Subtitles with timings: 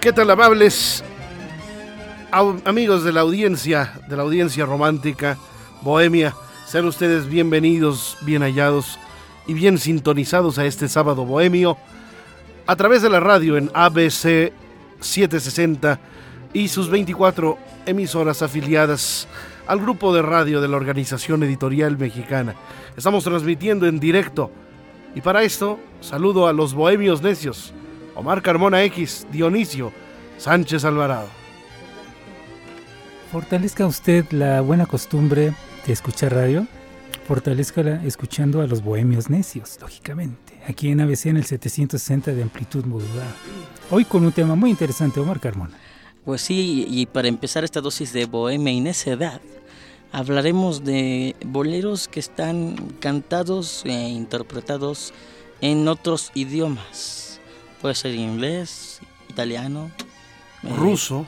[0.00, 1.02] ¿Qué tal amables
[2.30, 5.38] amigos de la audiencia, de la audiencia romántica,
[5.80, 6.34] bohemia?
[6.66, 8.98] Sean ustedes bienvenidos, bien hallados
[9.46, 11.78] y bien sintonizados a este sábado bohemio
[12.66, 14.52] a través de la radio en ABC
[15.00, 15.98] 760
[16.52, 19.28] y sus 24 emisoras afiliadas
[19.66, 22.54] al grupo de radio de la Organización Editorial Mexicana.
[22.96, 24.50] Estamos transmitiendo en directo
[25.14, 27.72] y para esto saludo a los bohemios necios,
[28.14, 29.92] Omar Carmona X, Dionisio
[30.38, 31.28] Sánchez Alvarado.
[33.32, 35.54] Fortalezca usted la buena costumbre
[35.86, 36.66] de escuchar radio.
[37.26, 40.60] Fortalezca escuchando a los bohemios necios, lógicamente.
[40.68, 43.34] Aquí en ABC en el 760 de amplitud modulada.
[43.90, 45.76] Hoy con un tema muy interesante, Omar Carmona.
[46.24, 49.40] Pues sí, y para empezar esta dosis de bohemia y necedad,
[50.12, 55.12] hablaremos de boleros que están cantados e interpretados
[55.60, 57.40] en otros idiomas.
[57.82, 59.90] Puede ser inglés, italiano,
[60.62, 61.26] eh, Ruso,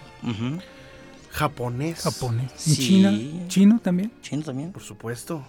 [1.31, 2.53] japonés, Japonés.
[2.67, 2.77] ¿En Sí.
[2.89, 3.49] China?
[3.49, 4.13] ¿Chino también?
[4.23, 4.73] chino también.
[4.73, 5.45] por supuesto.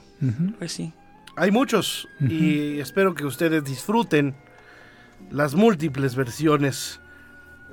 [0.59, 0.92] Pues sí.
[1.38, 4.36] Hay muchos y espero que ustedes disfruten
[5.30, 7.00] las múltiples versiones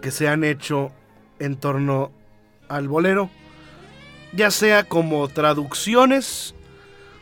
[0.03, 0.93] que se han hecho
[1.39, 2.11] en torno
[2.69, 3.31] al bolero,
[4.33, 6.55] ya sea como traducciones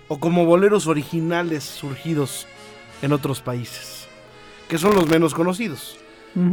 [0.08, 2.46] o como boleros originales surgidos
[3.02, 4.06] en otros países,
[4.68, 5.98] que son los menos conocidos.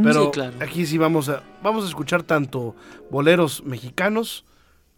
[0.04, 0.58] Pero Sí, claro.
[0.60, 2.76] aquí sí vamos a, vamos a escuchar tanto
[3.10, 4.44] boleros mexicanos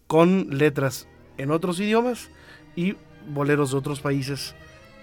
[0.08, 1.08] con letras
[1.38, 2.30] en otros idiomas
[2.76, 2.96] y
[3.28, 4.56] boleros de otros países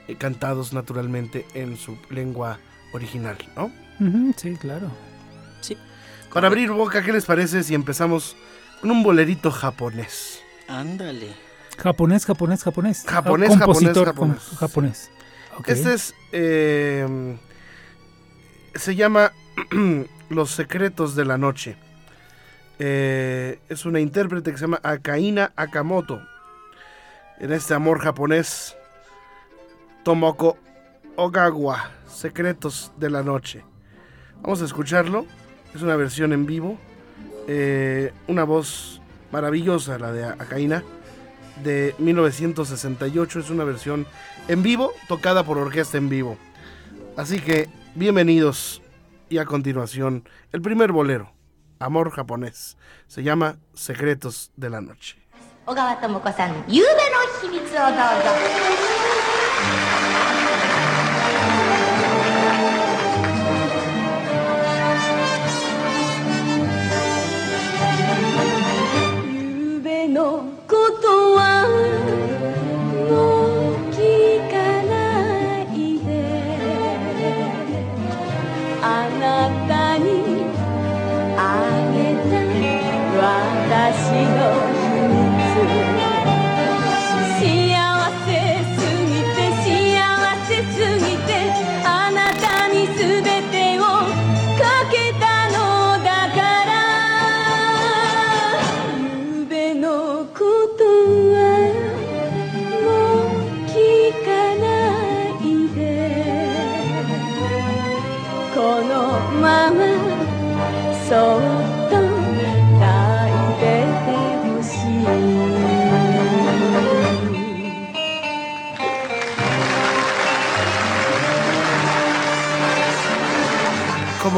[0.09, 2.59] eh, cantados naturalmente en su lengua
[2.93, 3.71] original, ¿no?
[4.37, 4.91] Sí, claro.
[6.33, 8.37] Para abrir boca, ¿qué les parece si empezamos
[8.81, 10.41] con un bolerito japonés?
[10.69, 11.35] Ándale.
[11.79, 13.05] Japonés, japonés, japonés.
[13.07, 15.11] Japonés, Ah, Compositor japonés, japonés.
[15.67, 17.37] Este es, eh,
[18.75, 19.33] se llama
[20.29, 21.77] Los secretos de la noche.
[22.79, 26.21] Eh, es una intérprete que se llama Akaina Akamoto.
[27.39, 28.77] En este amor japonés,
[30.05, 30.59] Tomoko
[31.17, 33.65] Ogawa, Secretos de la Noche.
[34.43, 35.25] Vamos a escucharlo.
[35.75, 36.79] Es una versión en vivo.
[37.47, 39.01] Eh, una voz
[39.33, 40.83] maravillosa, la de Akaina,
[41.63, 43.41] de 1968.
[43.41, 44.07] Es una versión
[44.49, 46.37] en vivo, tocada por orquesta en vivo.
[47.17, 48.83] Así que, bienvenidos.
[49.31, 51.35] Y a continuación, el primer bolero,
[51.81, 52.77] Amor japonés.
[53.07, 55.17] Se llama Secretos de la Noche.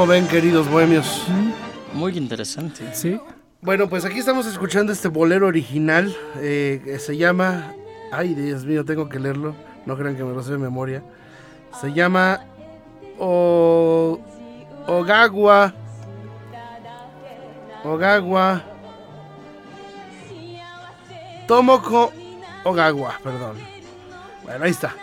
[0.01, 1.27] ¿Cómo ven, queridos bohemios?
[1.93, 2.95] Muy interesante.
[2.95, 3.21] Sí.
[3.61, 7.75] Bueno, pues aquí estamos escuchando este bolero original eh, que se llama.
[8.11, 9.55] Ay, Dios mío, tengo que leerlo.
[9.85, 11.03] No crean que me lo sé de memoria.
[11.83, 12.41] Se llama.
[13.19, 14.19] O,
[14.87, 15.75] Ogawa.
[17.85, 18.65] Ogawa.
[21.47, 22.11] Tomoko
[22.65, 23.59] Ogawa, perdón.
[24.45, 24.95] Bueno, ahí está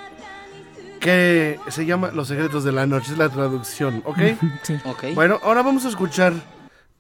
[1.00, 4.18] Que se llama Los secretos de la noche, es la traducción, ¿ok?
[4.62, 4.76] Sí.
[4.84, 5.04] Ok.
[5.14, 6.32] Bueno, ahora vamos a escuchar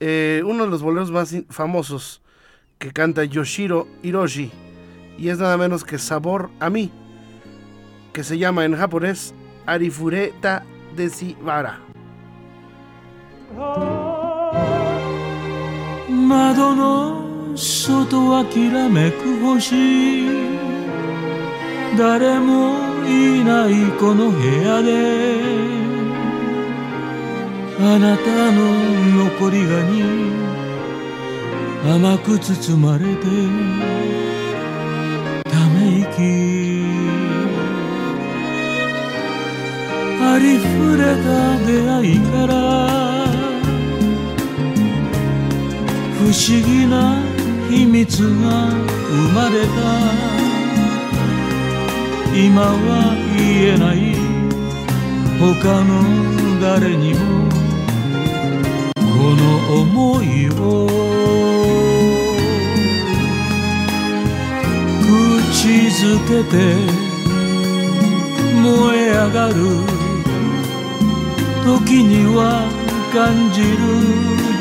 [0.00, 2.20] eh, uno de los boleros más in- famosos
[2.78, 4.50] que canta Yoshiro Hiroshi
[5.18, 6.90] y es nada menos que Sabor a mí,
[8.12, 9.34] que se llama en japonés
[9.66, 10.64] Arifureta
[10.96, 11.78] Desibara.
[16.08, 20.26] 窓の外きらめく星
[21.96, 24.91] 誰も いないこの部屋で
[27.79, 28.59] あなたの
[29.29, 30.03] 残りがに
[31.85, 33.25] 甘く包まれて
[35.49, 36.57] ため息。
[40.19, 42.53] ありふれた出会いから
[46.17, 47.21] 不思議な
[47.69, 48.69] 秘密が
[49.09, 50.36] 生まれた。
[52.39, 54.13] 今は言えない。
[55.39, 55.89] 他の
[56.61, 57.19] 誰にも。
[58.93, 59.01] こ
[59.33, 59.41] の
[59.73, 60.61] 想いを。
[65.49, 66.55] 口づけて。
[68.61, 68.65] 燃
[68.99, 69.55] え上がる。
[71.65, 72.69] 時には
[73.13, 73.77] 感じる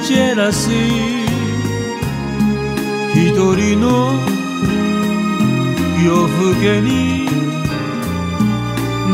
[0.02, 1.26] ジェラシー。
[3.12, 4.14] 一人の
[6.02, 7.25] 夜更けに。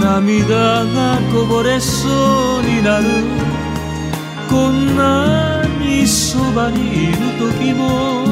[0.03, 2.09] 涙がこぼれそ
[2.61, 3.05] うになる。
[4.51, 8.27] こんなにそばにいる時も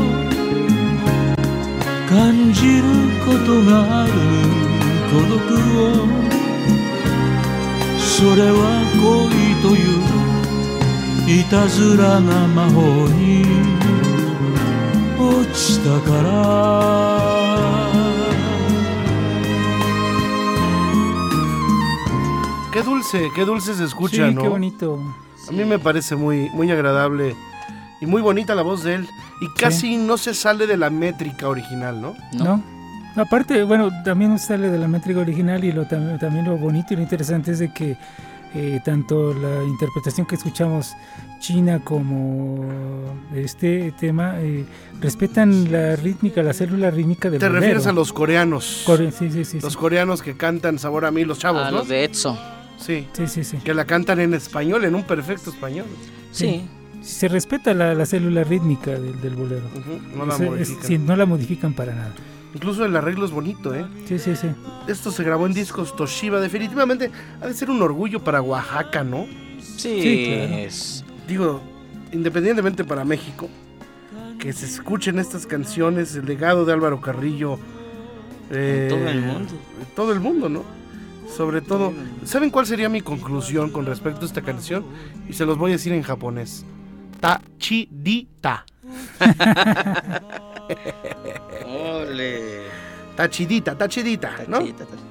[2.08, 2.82] 感じる
[3.24, 4.12] ことがある
[5.10, 5.38] 孤独
[5.78, 6.20] を。
[7.98, 8.62] それは
[9.00, 13.46] 恋といういたずらな魔法に
[15.18, 17.39] 落ちたから。
[22.72, 24.42] Qué dulce, qué dulce se escucha, sí, ¿no?
[24.42, 24.98] qué bonito.
[25.48, 27.34] A mí me parece muy, muy agradable
[28.00, 29.08] y muy bonita la voz de él.
[29.40, 32.14] Y casi no se sale de la métrica original, ¿no?
[32.34, 32.62] ¿No?
[33.16, 36.96] Aparte, bueno, también sale de la métrica original y lo tam- también lo bonito y
[36.96, 37.96] lo interesante es de que
[38.54, 40.92] eh, tanto la interpretación que escuchamos
[41.40, 42.64] china como
[43.34, 44.64] este tema eh,
[45.00, 47.60] respetan la rítmica, la célula rítmica del Te bolero.
[47.60, 48.82] refieres a los coreanos.
[48.86, 49.78] Core- sí, sí, sí, Los sí.
[49.78, 51.78] coreanos que cantan Sabor a mí, los chavos, A ¿no?
[51.78, 52.38] los de Etso.
[52.80, 53.06] Sí.
[53.12, 53.58] Sí, sí, sí.
[53.58, 55.86] Que la cantan en español, en un perfecto español.
[56.32, 56.66] Sí.
[57.02, 59.62] Se respeta la, la célula rítmica del, del bolero.
[60.14, 60.84] No la Es- es- modifican.
[60.86, 62.14] sí, no la modifican para nada.
[62.54, 63.86] Incluso el arreglo es bonito, ¿eh?
[64.06, 64.48] Sí, sí, sí.
[64.88, 66.40] Esto se grabó en discos Toshiba.
[66.40, 67.10] Definitivamente
[67.40, 69.26] ha de ser un orgullo para Oaxaca, ¿no?
[69.60, 70.54] Sí, Sí, claro.
[70.64, 71.62] es- Digo,
[72.12, 73.48] independientemente para México,
[74.38, 77.58] que se escuchen estas canciones, el legado de Álvaro Carrillo.
[78.50, 79.52] eh, todo el mundo.
[79.94, 80.64] Todo el mundo, ¿no?
[81.36, 81.92] Sobre todo,
[82.24, 84.84] ¿saben cuál sería mi conclusión con respecto a esta canción?
[85.28, 86.64] Y se los voy a decir en japonés.
[87.20, 88.64] Tachidita.
[91.66, 92.62] Ole.
[93.16, 94.58] Tachidita, tachidita, ¿no?
[94.58, 95.02] Tachita, tachita.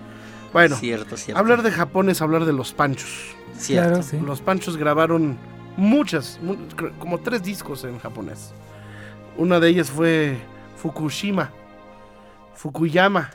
[0.51, 1.39] Bueno, Cierto, cierto.
[1.39, 3.36] hablar de Japón es hablar de los panchos.
[3.56, 3.89] Cierto.
[3.89, 4.19] Claro, sí.
[4.19, 5.38] Los Panchos grabaron
[5.77, 6.39] muchas,
[6.98, 8.51] como tres discos en japonés.
[9.38, 10.38] Una de ellas fue
[10.77, 11.51] Fukushima,
[12.56, 13.30] Fukuyama,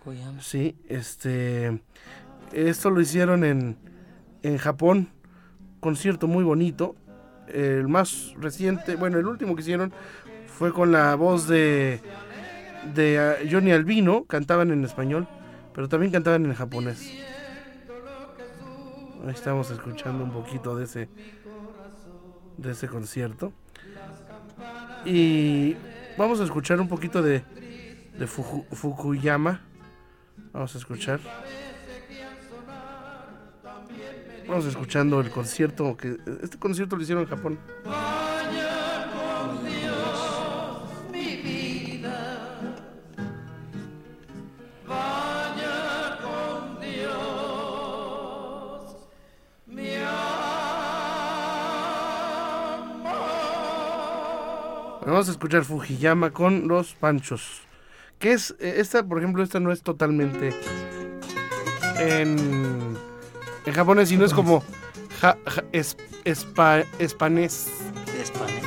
[0.00, 0.42] Fukuyama.
[0.42, 1.80] sí, este,
[2.52, 3.76] esto lo hicieron en,
[4.42, 5.08] en Japón,
[5.80, 6.94] concierto muy bonito.
[7.48, 9.92] El más reciente, bueno, el último que hicieron
[10.46, 12.00] fue con la voz de,
[12.94, 15.26] de ah, Johnny Albino, cantaban en español,
[15.74, 17.12] pero también cantaban en japonés.
[19.24, 21.08] Ahí estamos escuchando un poquito de ese
[22.56, 23.52] de ese concierto.
[25.04, 25.76] Y
[26.16, 27.42] vamos a escuchar un poquito de,
[28.18, 29.62] de Fuku- Fukuyama.
[30.52, 31.20] Vamos a escuchar.
[34.52, 37.58] Vamos escuchando el concierto que este concierto lo hicieron en Japón.
[55.06, 57.62] Vamos a escuchar Fujiyama con los Panchos.
[58.18, 60.50] Que es eh, esta, por ejemplo, esta no es totalmente
[61.98, 62.98] en,
[63.66, 64.62] en japonés, sino es como
[65.20, 67.68] ja- ja- es, espa- espanés.
[68.20, 68.60] Español.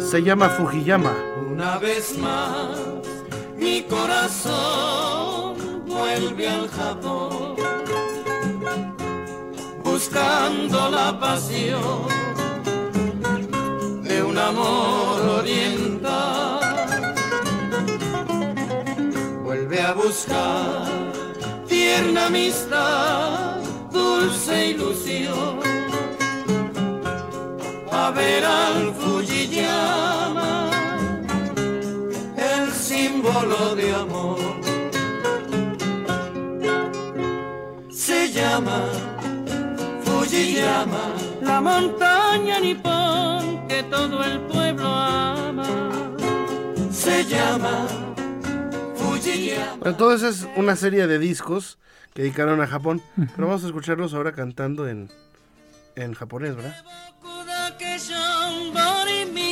[0.00, 1.12] Se llama Fujiyama.
[1.50, 2.78] Una vez más,
[3.56, 7.56] mi corazón vuelve al Japón,
[9.82, 12.06] buscando la pasión
[14.02, 16.60] de un amor oriental.
[19.42, 20.86] Vuelve a buscar
[21.86, 23.60] tierna amistad,
[23.92, 25.60] dulce ilusión.
[27.92, 30.52] a ver al Fujiyama,
[32.52, 34.38] el símbolo de amor.
[38.04, 38.80] Se llama
[40.04, 41.04] Fujiyama,
[41.40, 45.70] la montaña nipón que todo el pueblo ama.
[46.90, 48.05] se llama.
[49.79, 51.77] Bueno, todo eso es una serie de discos
[52.13, 53.01] que dedicaron a Japón.
[53.15, 55.09] Pero vamos a escucharlos ahora cantando en,
[55.95, 56.75] en japonés, ¿verdad?
[57.51, 58.17] だけしょ
[58.49, 59.51] んぼりみ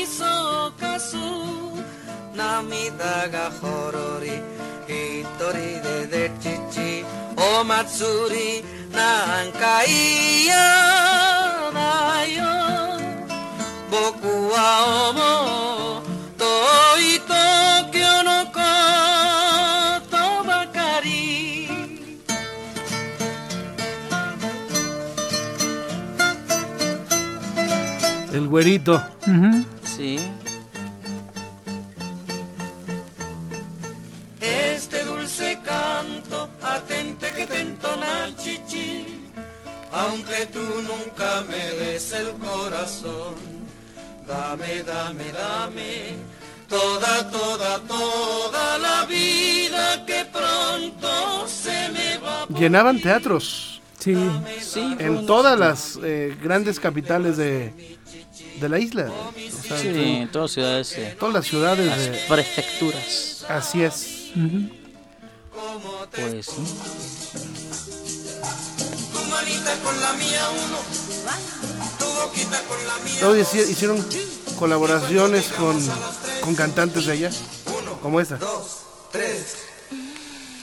[28.54, 29.02] Güerito.
[29.26, 29.64] Ujú.
[29.84, 30.16] Sí.
[34.40, 39.24] Este dulce canto atente que te entona el chichi,
[39.90, 43.34] aunque tú nunca me des el corazón,
[44.28, 46.14] dame, dame, dame
[46.68, 52.46] toda, toda, toda la vida que pronto se me va.
[52.56, 54.14] Llenaban teatros Sí,
[54.60, 57.72] Sí, en un- todas las eh, grandes capitales de,
[58.60, 59.10] de la isla.
[59.10, 59.32] O
[59.66, 62.24] sea, Sí, en todas ciudades, eh, todas las ciudades las de...
[62.28, 63.44] prefecturas.
[63.48, 64.06] Así es.
[64.36, 64.70] ujú.
[66.14, 66.52] Pues sí.
[69.12, 70.78] Tu manita con la mía uno,
[71.98, 72.98] tu boquita con la
[73.34, 74.06] mía hici- hicieron
[74.58, 75.76] colaboraciones con,
[76.40, 77.30] con cantantes de allá,
[78.02, 78.36] como esa.
[78.36, 78.78] dos,
[79.10, 79.56] tres,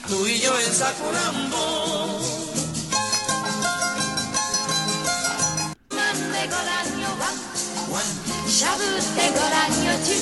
[0.08, 2.41] tú y yo en Sakurambo.
[8.61, 8.85] しゃぶっ
[9.15, 10.15] てごらんよチュ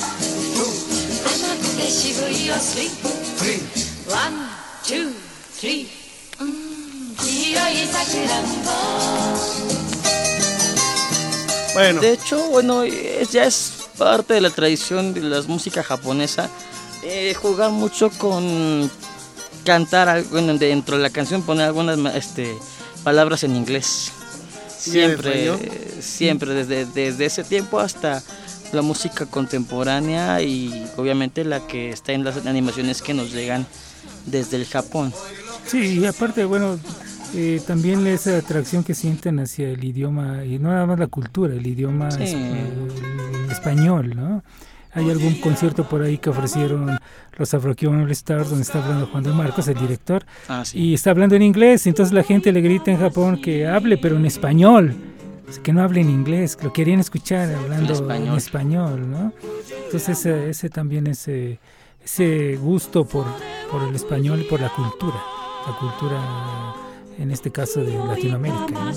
[1.22, 4.48] 甘くて渋いよスリーワン
[4.82, 5.12] ツー
[5.52, 5.86] スリー
[6.40, 8.70] うん黄色いさくらんぼ
[11.74, 16.48] Bueno, De hecho, bueno, es- ya es parte de la tradición de la música japonesa
[17.02, 18.90] eh, jugar mucho con
[19.62, 22.56] cantar algo, bueno, dentro de la canción poner algunas ma- este,
[23.04, 24.10] palabras en inglés.
[24.85, 25.59] ¿Y en Siempre,
[26.01, 28.21] siempre, desde, desde ese tiempo hasta
[28.73, 33.65] la música contemporánea y obviamente la que está en las animaciones que nos llegan
[34.25, 35.13] desde el Japón.
[35.67, 36.79] Sí, y aparte, bueno,
[37.35, 41.53] eh, también esa atracción que sienten hacia el idioma, y no nada más la cultura,
[41.53, 42.23] el idioma Sí.
[42.23, 44.43] es- el español, ¿no?
[44.93, 46.97] Hay algún concierto por ahí que ofrecieron
[47.37, 50.79] los Afro-Cuban All Stars, donde está hablando Juan de Marcos, el director, Ah, sí.
[50.79, 54.17] y está hablando en inglés, entonces la gente le grita en Japón que hable, pero
[54.17, 54.93] en español,
[55.63, 59.31] que no hable en inglés, que lo querían escuchar hablando en español.
[59.85, 61.59] Entonces ese, ese también ese,
[62.03, 63.25] ese gusto por,
[63.71, 65.21] por el español y por la cultura,
[65.67, 66.73] la cultura
[67.17, 68.67] en este caso de Latinoamérica.
[68.71, 68.91] ¿no?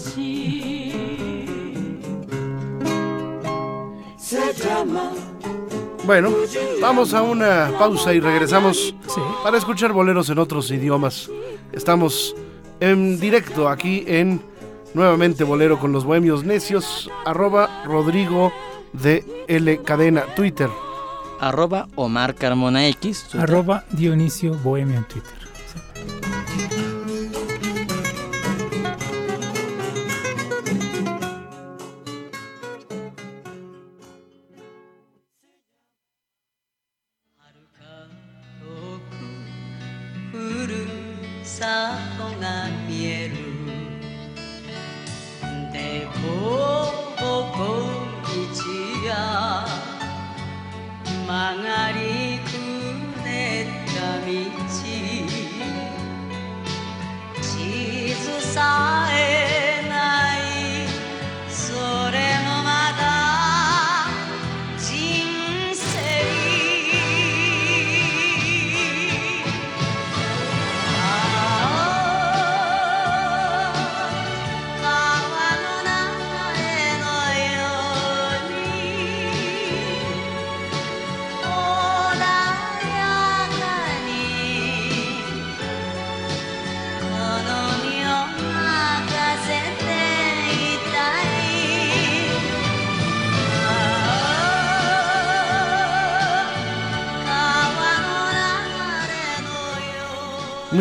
[6.07, 6.31] Bueno,
[6.81, 9.21] vamos a una pausa y regresamos Sí.
[9.43, 11.31] para escuchar boleros en otros idiomas.
[11.73, 12.35] Estamos
[12.81, 14.41] en directo aquí en
[14.93, 18.53] nuevamente bolero con los bohemios necios, arroba Rodrigo
[18.93, 20.69] de L Cadena, Twitter.
[21.41, 23.25] Arroba Omar Carmona X.
[23.25, 23.41] Twitter.
[23.41, 25.33] Arroba Dionisio Bohemio en Twitter.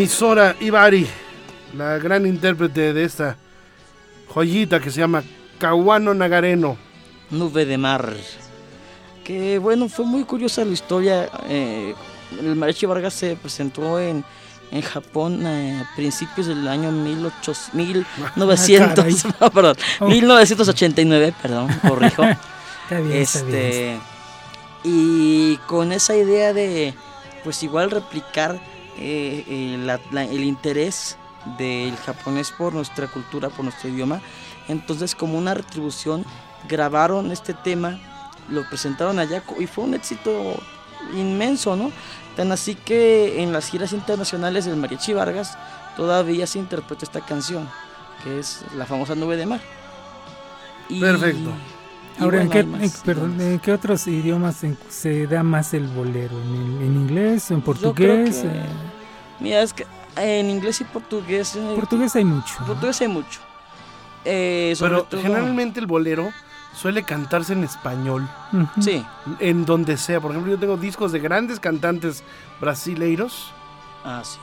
[0.03, 1.07] Misora Ibari,
[1.77, 3.37] la gran intérprete de esta
[4.27, 5.23] joyita que se llama
[5.57, 6.75] Kawano Nagareno.
[7.29, 8.13] Nube de Mar.
[9.23, 11.29] Que bueno, fue muy curiosa la historia.
[11.47, 11.95] eh,
[12.37, 14.25] el Mariachi Vargas se presentó en,
[14.71, 18.05] en Japón eh, a principios del año 1800,
[18.35, 20.07] 1900, no, perdón, Oh.
[20.09, 22.23] 1989, perdón, corrijo.
[22.83, 23.55] Está bien, está bien.
[23.57, 23.99] este
[24.83, 26.93] y con esa idea de
[27.45, 28.59] pues igual replicar
[28.97, 29.75] eh,
[30.13, 31.17] el interés
[31.57, 34.21] del japonés por nuestra cultura por nuestro idioma.
[34.67, 36.25] Entonces como una retribución
[36.67, 37.99] grabaron este tema
[38.49, 40.55] lo presentaron allá y fue un éxito
[41.15, 41.91] inmenso no
[42.35, 45.57] tan así que en las giras internacionales del mariachi Vargas
[45.95, 47.69] todavía se interpreta esta canción
[48.23, 49.61] que es la famosa nube de mar.
[50.99, 51.51] Perfecto.
[52.19, 53.45] Ahora, ¿en, qué, hay más, en- perdón, más.
[53.45, 56.39] ¿en qué otros idiomas en- se da más el bolero?
[56.41, 57.49] ¿En, en inglés?
[57.51, 58.37] ¿En portugués?
[58.37, 58.65] que- Eh,
[59.39, 59.85] Mira, es que
[60.17, 61.55] en inglés y portugués.
[61.55, 62.53] En portugués hay mucho.
[62.61, 62.67] ¿no?
[62.67, 63.39] portugués hay mucho.
[64.25, 66.29] Eh, sobre Pero todo- generalmente el bolero
[66.75, 68.27] suele cantarse en español.
[68.79, 69.03] Sí.
[69.39, 70.19] en donde sea.
[70.21, 72.23] Por ejemplo, yo tengo discos de grandes cantantes
[72.61, 73.51] brasileiros
[74.05, 74.39] Ah, sí.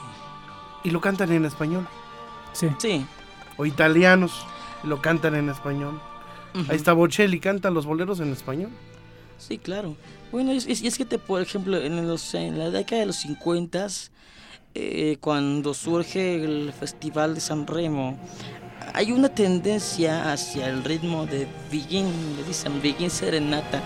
[0.84, 1.86] y lo cantan en español.
[2.52, 2.68] Sí.
[2.78, 3.06] Sí.
[3.56, 4.44] O italianos
[4.82, 6.00] y lo cantan en español.
[6.54, 6.71] Ujú.
[6.71, 8.71] Ahí está Bocelli, canta los boleros en español.
[9.38, 9.97] Sí, claro.
[10.33, 13.87] Bueno, es, es que, te, por ejemplo, en, los, en la década de los 50,
[14.75, 18.19] eh, cuando surge el Festival de San Remo,
[18.95, 23.83] hay una tendencia hacia el ritmo de Begin, le dicen Begin Serenata,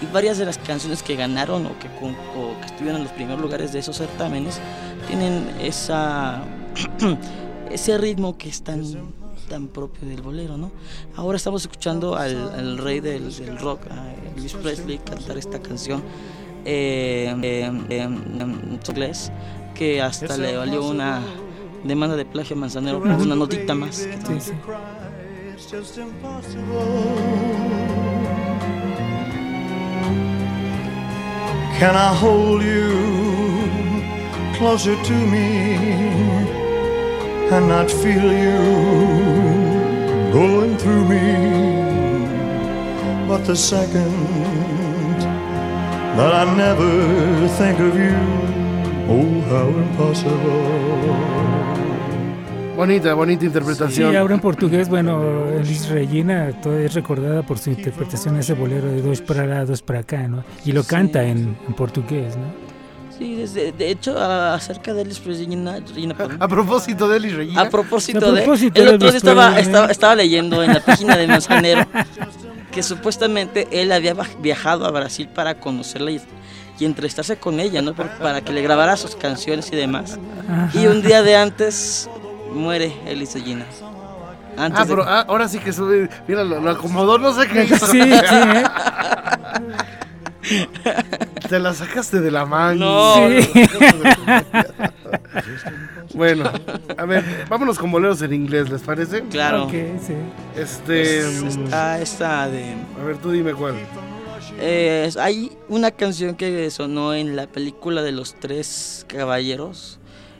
[0.00, 3.40] y varias de las canciones que ganaron o que, o que estuvieron en los primeros
[3.40, 4.60] lugares de esos certámenes
[5.08, 6.44] tienen esa
[7.70, 8.62] ese ritmo que es
[9.48, 10.70] tan, propio del bolero, ¿no?
[11.16, 16.02] Ahora estamos escuchando al, al rey del, del rock, a Elvis Presley, cantar esta canción
[16.64, 19.32] eh, eh, en inglés,
[19.74, 21.22] que hasta le valió una
[21.84, 23.96] demanda de plagio a Manzanero por una notita más.
[23.96, 24.52] Sí, sí.
[31.78, 32.92] Can I hold you
[34.58, 36.57] closer to me
[37.50, 38.58] and not feel you
[40.32, 41.78] going through me?
[43.26, 44.14] But the second
[46.16, 48.16] that I never think of you,
[49.08, 51.38] oh, how impossible.
[52.76, 54.12] Bonita, bonita interpretación.
[54.12, 58.86] Sí, ahora en portugués, bueno, Elis Regina es recordada por su interpretación de ese bolero
[58.86, 60.44] de dos para allá, dos para acá, ¿no?
[60.64, 62.67] Y lo canta en, en portugués, ¿no?
[63.18, 66.36] Sí, desde- de hecho, a- acerca de Elvis Presley, Regina- Regina, perdón.
[66.40, 67.62] A propósito de Elis Regina.
[67.62, 68.80] A propósito, A propósito de.
[68.88, 71.84] El otro día Elvis estaba, estaba, estaba leyendo en la página de Manzanero
[72.70, 76.20] que supuestamente él había viajado a Brasil para conocerla y,
[76.78, 77.92] y entrevistarse con ella, ¿no?
[77.94, 80.16] Por- para que le grabara sus canciones y demás.
[80.48, 80.70] Ajá.
[80.78, 82.08] Y un día de antes
[82.52, 83.64] muere Elis Regina.
[84.56, 86.08] Antes Ah, de- pero ah, ahora sí que sube.
[86.28, 87.84] Mira, lo, lo acomodó, no sé qué hizo.
[87.86, 88.64] Sí, sí, ¿eh?
[91.48, 92.84] Te la sacaste de la mano.
[92.84, 93.28] No.
[93.28, 93.50] Sí.
[96.14, 96.50] Bueno,
[96.96, 99.22] a ver, vámonos con boleros en inglés, ¿les parece?
[99.24, 99.64] Claro.
[99.64, 100.14] Ok, sí.
[100.56, 101.22] Este.
[101.40, 102.74] Pues mm, está esta de.
[103.00, 103.74] A ver, tú dime cuál.
[104.60, 109.98] Eh, hay una canción que sonó en la película de los tres caballeros,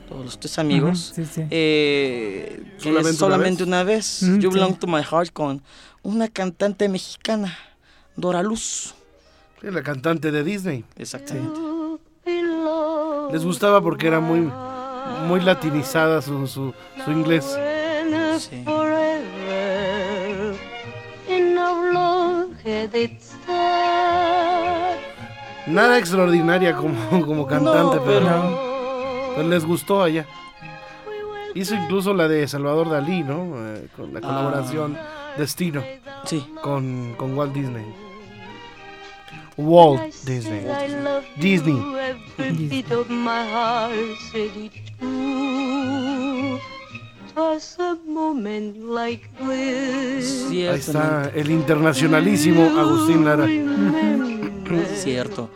[0.09, 1.11] o los tres amigos.
[1.13, 1.47] Ujú, sí, sí.
[1.51, 3.67] eh, que ¿Solamente es una solamente vez?
[3.67, 4.57] una vez, Mm, You sí.
[4.57, 5.61] Belong to My Heart con
[6.03, 7.57] una cantante mexicana,
[8.15, 8.95] Dora Luz.
[9.61, 10.83] Sí, la cantante de Disney.
[10.97, 11.59] Exactamente.
[13.31, 14.49] Les gustaba porque era muy,
[15.27, 17.57] muy latinizada su, su, su inglés.
[18.39, 18.63] Sí.
[25.67, 26.95] Nada extraordinaria como,
[27.25, 30.25] como cantante, No, pero, pero- pero les gustó allá.
[31.53, 33.53] Hizo incluso la de Salvador Dalí, ¿no?
[33.55, 34.21] Eh, con la Ah.
[34.21, 34.97] colaboración
[35.37, 35.83] Destino
[36.25, 36.45] Sí.
[36.61, 37.85] con, con Walt Disney.
[39.61, 40.61] Walt Disney.
[41.37, 41.77] Disney.
[49.59, 53.45] Ahí está el internacionalísimo Agustín Lara.
[54.95, 55.49] Cierto.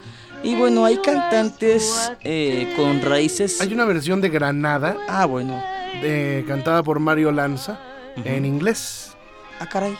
[0.44, 3.62] Y bueno, hay cantantes eh, con raíces.
[3.62, 5.62] Hay una versión de Granada Ah, bueno.
[6.02, 7.80] de- cantada por Mario Lanza
[8.18, 8.28] Ujú.
[8.28, 9.16] en inglés.
[9.60, 9.96] Ah, caray.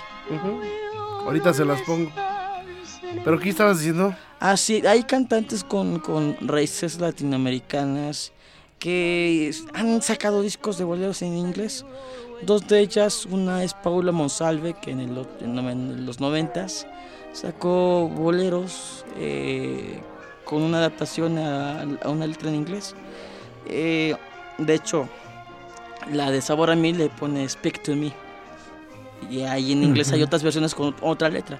[1.26, 2.12] Ahorita se las pongo.
[3.24, 4.16] Pero ¿qué estabas diciendo?
[4.40, 8.34] Ah, sí, hay cantantes con, con raíces latinoamericanas
[8.80, 11.86] que han sacado discos de boleros en inglés.
[12.42, 16.86] Dos de ellas, una es Paula Monsalve, que en, el en los noventas
[17.32, 20.02] sacó boleros eh,
[20.44, 22.96] con una adaptación a, a una letra en inglés.
[23.68, 24.16] Eh,
[24.58, 25.08] de hecho,
[26.12, 28.12] la de Sabor a Mí le pone Speak to Me.
[29.30, 31.60] Y ahí en inglés hay otras versiones con otra letra.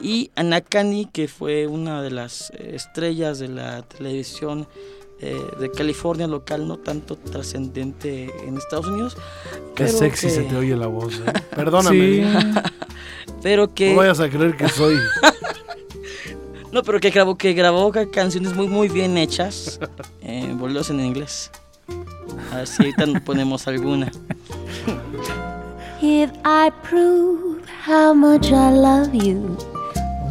[0.00, 4.66] Y Anakani, que fue una de las eh, estrellas de la televisión
[5.20, 9.16] eh, de California local, no tanto trascendente en Estados Unidos.
[9.74, 11.14] Qué pero sexy que- se te oye la voz.
[11.20, 11.32] ¿eh?
[11.54, 11.96] Perdóname.
[11.96, 12.24] Sí.
[13.42, 14.96] Pero que No vayas a creer que soy.
[16.72, 19.78] no, pero que grabó que grabó ca- canciones muy muy bien hechas,
[20.22, 21.50] eh, boleros en inglés.
[22.52, 24.10] A ver si ahorita nos ponemos alguna.
[26.00, 29.56] If I prove how much I love you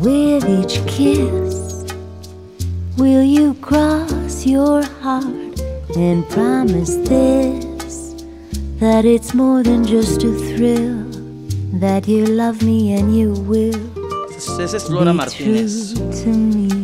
[0.01, 1.85] with each kiss,
[2.97, 5.59] will you cross your heart
[5.95, 7.95] and promise this?
[8.79, 11.05] That it's more than just a thrill,
[11.79, 13.75] that you love me and you will
[14.35, 15.93] es- es Flora Martínez.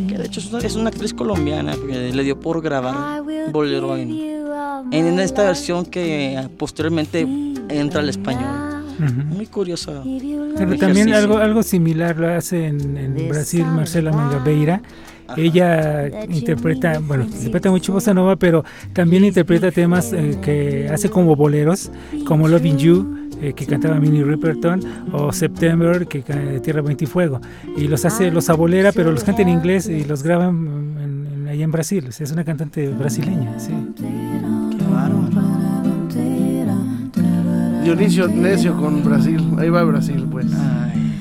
[0.08, 3.22] Que de hecho es una, es una actriz colombiana que le dio por grabar
[3.52, 4.10] bolero en,
[4.90, 7.26] en esta versión que posteriormente
[7.68, 8.71] entra al español.
[9.10, 10.04] Muy love.
[10.56, 14.80] Pero también algo, algo similar lo hace en, en Brasil Marcela Mangabeira.
[15.36, 21.36] Ella interpreta, bueno, interpreta mucho bossa nova, pero también interpreta temas eh, que hace como
[21.36, 21.90] boleros,
[22.26, 24.80] como Loving You, eh, que cantaba Minnie Riperton,
[25.12, 27.40] o September, que de Tierra, Viento y Fuego.
[27.78, 31.26] Y los hace, los abolera, pero los canta en inglés y los graba en, en-
[31.32, 32.04] en- allá en Brasil.
[32.08, 33.72] O sea, es una cantante brasileña, sí.
[37.82, 39.40] Dionisio necio con Brasil.
[39.58, 40.46] Ahí va Brasil, pues.
[40.54, 41.12] Ay,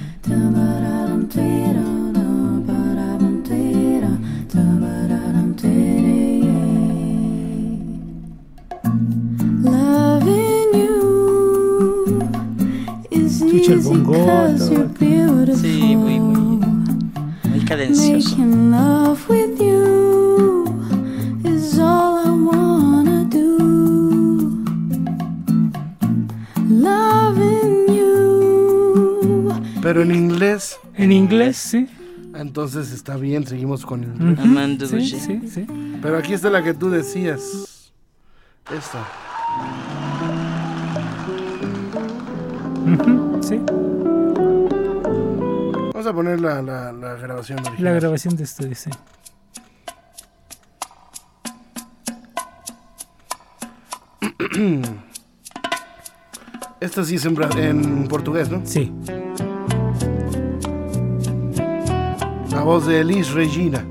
[9.64, 12.20] Loving you
[13.10, 14.72] is Escucha el easy bongo, todo.
[14.72, 15.56] you're beautiful.
[15.56, 16.60] Sí, muy, muy,
[17.50, 18.38] muy cadencioso.
[29.92, 30.80] Pero en inglés.
[30.96, 31.86] En inglés, sí.
[32.34, 34.40] Entonces está bien, seguimos con inglés.
[34.40, 35.68] Ujú, Amanda sí, sí, sí.
[36.02, 37.92] Pero aquí está la que tú decías.
[38.74, 39.06] Esta.
[43.42, 43.60] Sí.
[45.92, 47.84] Vamos a poner la, la, la grabación original.
[47.84, 48.92] La grabación de estudio, sí.
[56.80, 58.62] Esta sí es en portugués, ¿no?
[58.64, 58.90] Sí.
[62.52, 63.86] La voz de Elis Regina.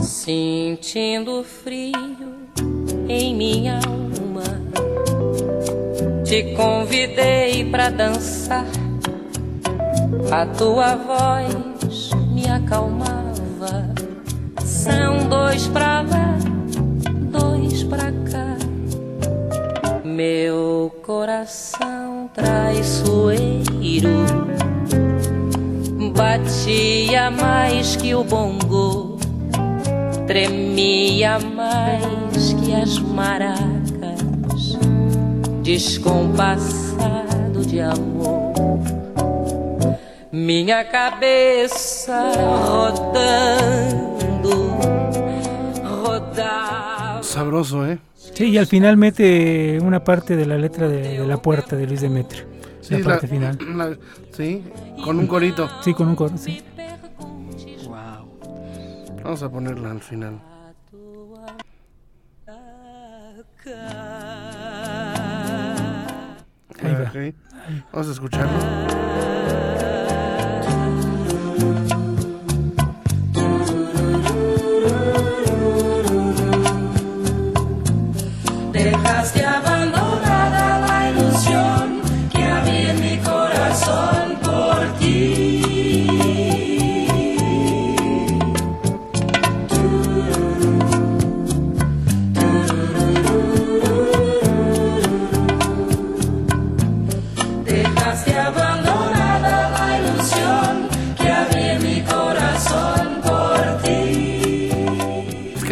[0.00, 2.36] Sentindo frio
[3.08, 4.44] em minha alma,
[6.24, 8.64] te convidei pra dançar.
[10.30, 13.92] A tua voz me acalmava.
[14.64, 16.38] São dois pra lá,
[17.30, 18.56] dois pra cá.
[20.04, 23.62] Meu coração traiçoeiro
[26.14, 29.18] batia mais que o bongo
[30.26, 34.78] tremia mais que as maracas,
[35.62, 38.52] descompassado de amor.
[40.32, 42.32] Minha cabeça
[42.66, 44.50] rodando,
[46.02, 47.22] rodava.
[47.22, 47.98] Sabroso, ¿eh?
[48.14, 51.86] Sí, y al final mete una parte de la letra de, de La Puerta de
[51.86, 52.51] Luis Demetrio.
[52.82, 53.58] Sí, la parte final.
[53.76, 53.96] la-
[54.32, 54.62] sí,
[55.04, 55.68] con un corito.
[55.82, 56.62] Sí, con un coro, sí.
[57.86, 58.28] Wow.
[59.24, 60.40] Vamos a ponerla al final.
[66.82, 67.08] Ahí va.
[67.08, 67.34] Ok.
[67.92, 68.58] Vamos a escucharlo.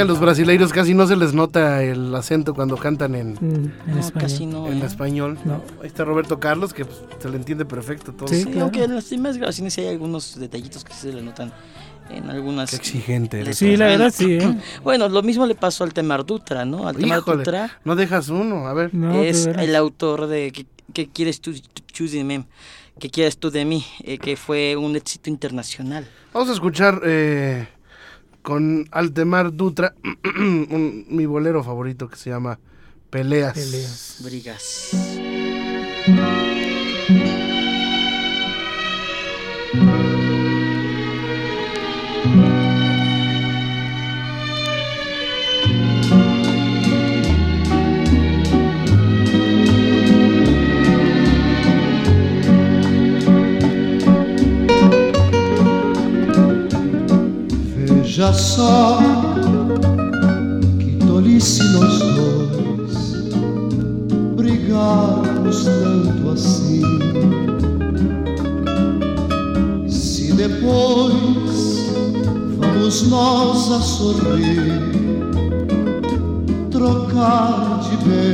[0.00, 3.36] Que a los brasileiros casi no se les nota el acento cuando cantan en, Mm,
[3.44, 4.20] en No, español.
[4.30, 4.66] casi no.
[4.68, 4.86] en ¿eh?
[4.86, 5.38] español.
[5.44, 5.62] No.
[5.82, 8.28] Ahí está Roberto Carlos, que pues, se le entiende perfecto todo.
[8.28, 8.36] Sí.
[8.38, 8.62] Sí, claro.
[8.62, 11.52] aunque en las primeras grabaciones sí hay algunos detallitos que sí se le notan
[12.10, 12.70] en algunas.
[12.70, 13.58] Qué exigente eres.
[13.58, 14.58] Sí, la verdad sí, ¿eh?
[14.82, 16.88] Bueno, lo mismo le pasó al Temar Dutra, ¿no?
[16.88, 18.90] Al Temar Híjole, Dutra no dejas uno, a ver.
[19.22, 21.52] Es el autor de ¿Qué, qué quieres tú,
[22.24, 22.44] mí?
[22.98, 23.84] ¿Qué quieres tú de mí?
[24.02, 26.06] Eh, que fue un éxito internacional.
[26.32, 27.66] Vamos a escuchar eh,
[28.42, 29.94] con Altemar Dutra
[30.38, 32.58] un- mi bolero favorito que se llama
[33.10, 33.54] Peleas.
[33.54, 34.20] Peleas.
[34.24, 34.90] Brigas.
[58.20, 58.98] Veja só
[60.78, 63.24] que tolice nós dois
[64.36, 66.82] brigarmos tanto assim.
[69.88, 71.86] Se depois
[72.58, 74.82] vamos nós a sorrir,
[76.70, 78.29] trocar de bem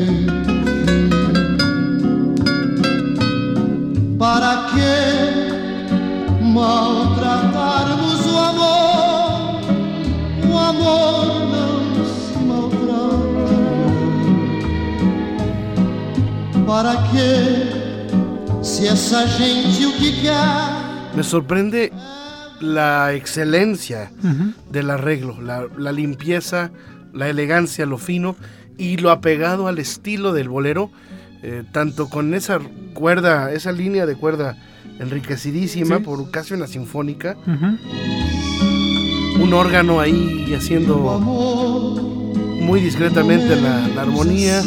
[21.17, 21.93] Me sorprende
[22.61, 24.11] la excelencia
[24.71, 26.71] del arreglo, la, la limpieza,
[27.13, 28.37] la elegancia, lo fino
[28.79, 30.91] y lo apegado al estilo del bolero,
[31.43, 32.59] eh, tanto con esa
[32.95, 34.57] cuerda, esa línea de cuerda
[34.99, 36.03] enriquecidísima Sí.
[36.03, 37.37] por casi una sinfónica,
[39.41, 41.19] un órgano ahí haciendo
[42.61, 44.63] muy discretamente la, la armonía,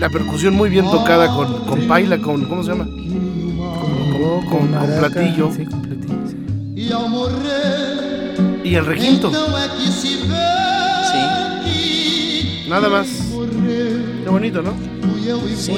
[0.00, 2.86] la percusión muy bien tocada con, con paila, con, ¿cómo se llama?
[4.48, 5.50] Con, con- platillo.
[5.54, 6.36] Sí, con platillo, sí.
[8.64, 9.38] Y el requinto, que
[12.68, 13.06] nada más.
[14.24, 14.72] Qué bonito, ¿no?
[15.56, 15.72] Sí.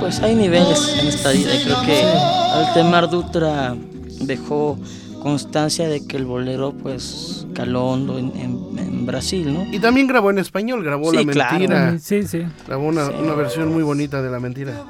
[0.00, 1.50] Pues hay niveles en esta vida.
[1.64, 3.74] Creo que Altemar Dutra
[4.20, 4.78] dejó
[5.22, 9.64] constancia de que el bolero pues caló hondo en, en- en Brasil, ¿no?
[9.72, 11.58] Y también grabó en español, grabó Sí, La claro.
[11.58, 11.98] Mentira.
[12.00, 12.42] Sí, sí.
[12.66, 13.12] Grabó una, Sí.
[13.22, 14.82] una versión muy bonita de La Mentira.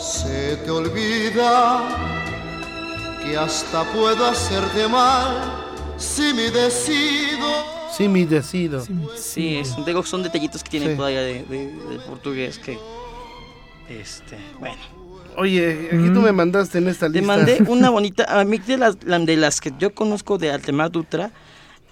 [0.00, 1.80] Se te olvida
[3.22, 5.36] que hasta puedo hacerte mal
[5.98, 7.46] si me decido.
[7.96, 8.80] Sí, mi decido.
[8.84, 10.96] sí, Sí, es, digo, son detallitos que tienen Sí.
[10.96, 12.78] todavía de, de- portugués que,
[13.90, 14.76] este, bueno.
[15.36, 16.24] Oye, aquí tú Mm.
[16.24, 17.26] me mandaste en esta Te lista.
[17.36, 20.90] mandé una bonita, a mí de las, la- de las que yo conozco de Altemar
[20.90, 21.30] Dutra,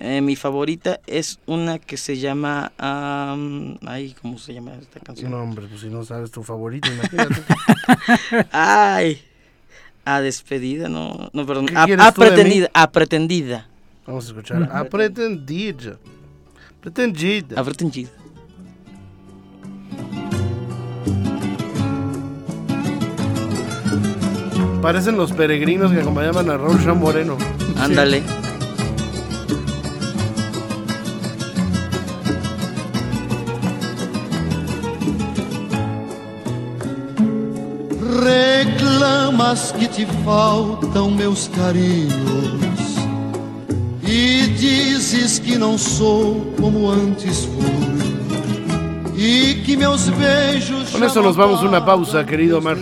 [0.00, 5.30] eh, mi favorita es una que se llama, am, ay, ¿cómo se llama esta canción?
[5.30, 7.42] No, hombre, pues si no sabes tu favorito, imagínate.
[8.52, 9.20] Ay,
[10.04, 13.68] a despedida, no, no, perdón, ¿Qué a, pretendida, a pretendida,
[14.06, 14.68] Vamos a escuchar.
[14.72, 15.98] A pretendida.
[16.80, 17.60] Pretendida.
[17.60, 18.10] a pretendida.
[24.80, 27.36] Parecen los peregrinos que acompañaban a Raúl Jean Moreno.
[27.76, 28.22] Ándale.
[39.38, 42.98] Reclamas que te faltam meus carinhos
[44.02, 50.90] e dizes que não sou como antes fui e que meus beijos.
[50.90, 52.78] Con eso nos vamos a una pausa, querido Omar.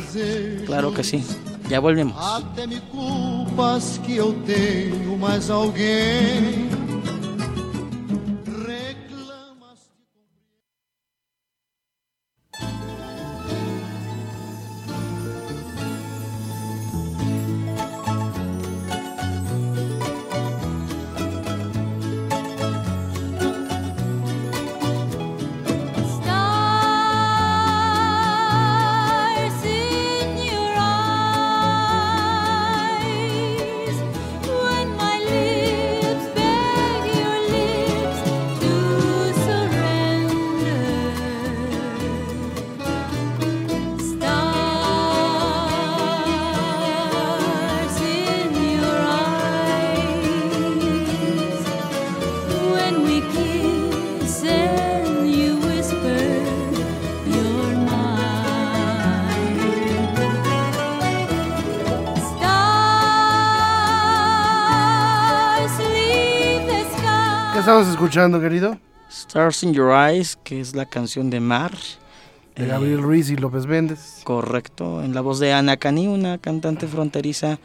[0.64, 1.22] Claro que sí.
[1.68, 2.16] Ya volvemos.
[2.16, 6.70] Até me culpas que eu tenho mais alguém.
[67.84, 67.86] Sky.
[67.86, 68.78] ¿Qué estamos escuchando, querido?
[69.10, 71.72] Stars in Your Eyes, que es la canción de Mar.
[72.54, 74.20] De Eh, Gabriel Ruiz y López Méndez.
[74.24, 77.58] Correcto, en la voz de Ana Cani, una cantante fronteriza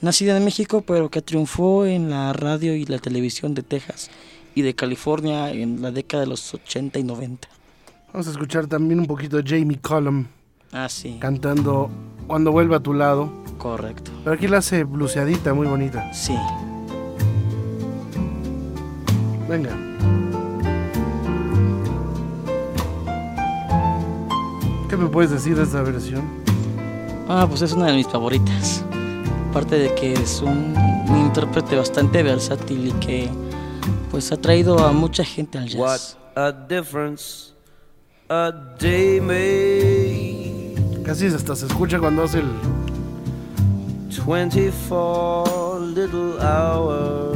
[0.00, 4.10] nacida en México, pero que triunfó en la radio y la televisión de Texas
[4.54, 7.48] y de California en la década de los 80 y 90.
[8.12, 10.26] Vamos a escuchar también un poquito de Jamie Cullum
[10.72, 11.90] Ah, sí, cantando
[12.28, 13.32] Cuando vuelva a tu lado.
[13.58, 14.10] correcto.
[14.22, 16.12] Pero aquí la hace bluseadita, muy bonita.
[16.12, 16.34] Sí.
[19.48, 19.70] Venga.
[24.88, 26.24] ¿Qué me puedes decir de esta versión?
[27.28, 28.84] Ah, pues es una de mis favoritas.
[29.50, 30.74] Aparte de que es un,
[31.08, 33.28] un intérprete bastante versátil y que
[34.10, 36.16] pues ha traído a mucha gente al What jazz.
[36.36, 37.52] a difference
[38.28, 41.02] a day made.
[41.04, 42.50] Casi hasta se escucha cuando hace el,
[44.26, 47.27] 24 little hours.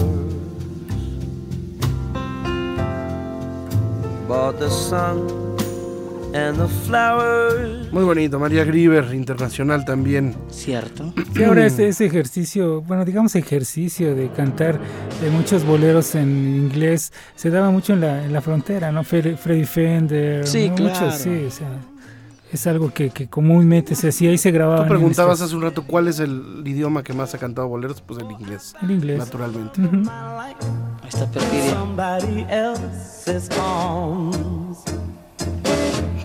[7.92, 10.34] Muy bonito, María Grieber, internacional también.
[10.48, 11.12] Cierto.
[11.34, 14.78] Y ahora ese, ese ejercicio, bueno, digamos ejercicio de cantar
[15.20, 19.02] de muchos boleros en inglés, se daba mucho en la, en la frontera, ¿no?
[19.02, 20.76] Fre- Freddy Fender, Sí, ¿no?
[20.76, 21.06] claro.
[21.06, 21.68] Muchos, sí, o sea,
[22.52, 24.82] es algo que, que comúnmente se hacía y se grababa.
[24.84, 28.20] Tú preguntabas hace un rato cuál es el idioma que más ha cantado boleros, pues
[28.20, 29.18] el inglés, El inglés.
[29.18, 29.80] naturalmente.
[31.70, 34.78] Somebody else's arms.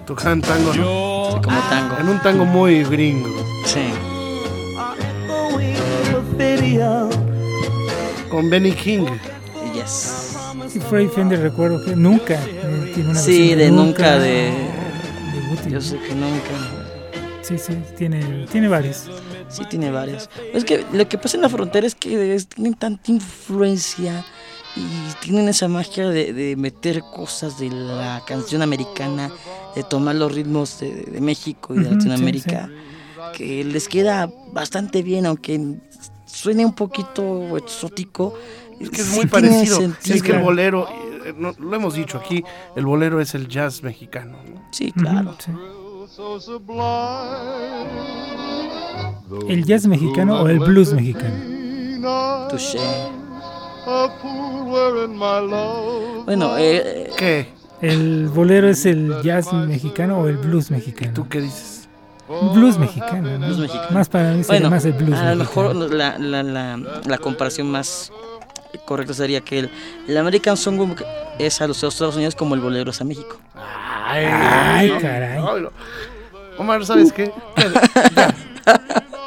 [0.05, 1.31] Tocaban tango, ¿no?
[1.31, 1.97] Sí, como tango.
[1.99, 3.29] En un tango muy gringo.
[3.65, 3.79] Sí.
[5.27, 5.75] Going
[6.11, 7.09] to a video.
[8.29, 9.05] Con Benny King.
[9.73, 10.37] Yes.
[10.69, 14.29] Sí, Freddy Fender recuerdo que nunca eh, tiene una Sí, de nunca de.
[14.29, 14.76] de
[15.49, 15.69] Guti.
[15.71, 16.83] Yo sé que nunca.
[17.41, 19.09] Sí, sí, tiene, tiene varios.
[19.49, 20.29] Sí, tiene varias.
[20.53, 24.25] Es que lo que pasa en la frontera es que es- tienen tanta influencia
[24.75, 29.31] y tienen esa magia de, de meter cosas de la canción americana,
[29.75, 32.69] de tomar los ritmos de, de México y de sí, Latinoamérica,
[33.33, 35.75] que les queda bastante bien, aunque
[36.25, 38.33] suene un poquito exótico.
[38.79, 39.79] Es que es sí muy parecido.
[40.05, 40.87] Es que el bolero,
[41.35, 42.43] no- lo hemos dicho aquí,
[42.75, 44.37] el bolero es el jazz mexicano.
[44.47, 44.61] ¿no?
[44.71, 45.35] Sí, claro.
[45.39, 45.51] Sí.
[49.49, 52.47] ¿El jazz mexicano o el blues mexicano?
[52.49, 52.79] Touché.
[56.25, 57.47] Bueno, eh, ¿Qué?
[57.81, 61.13] ¿El bolero es el jazz mexicano o el blues mexicano?
[61.13, 61.87] ¿Tú qué dices?
[62.53, 63.45] Blues mexicano, ¿no?
[63.47, 63.87] Blues mexicano.
[63.91, 65.69] Más para mí Bueno, más el blues a lo mexicano.
[65.73, 68.11] mejor la, la, la, la comparación más
[68.85, 69.69] correcta sería que el,
[70.07, 71.01] el American Songbook
[71.39, 73.37] es a los Estados Unidos como el bolero es a México.
[73.55, 75.39] Ay, Ay, no, caray.
[75.39, 75.69] no, no.
[76.57, 77.31] Omar, ¿sabes qué?
[77.55, 77.71] ¿Qué,
[78.15, 78.35] ya.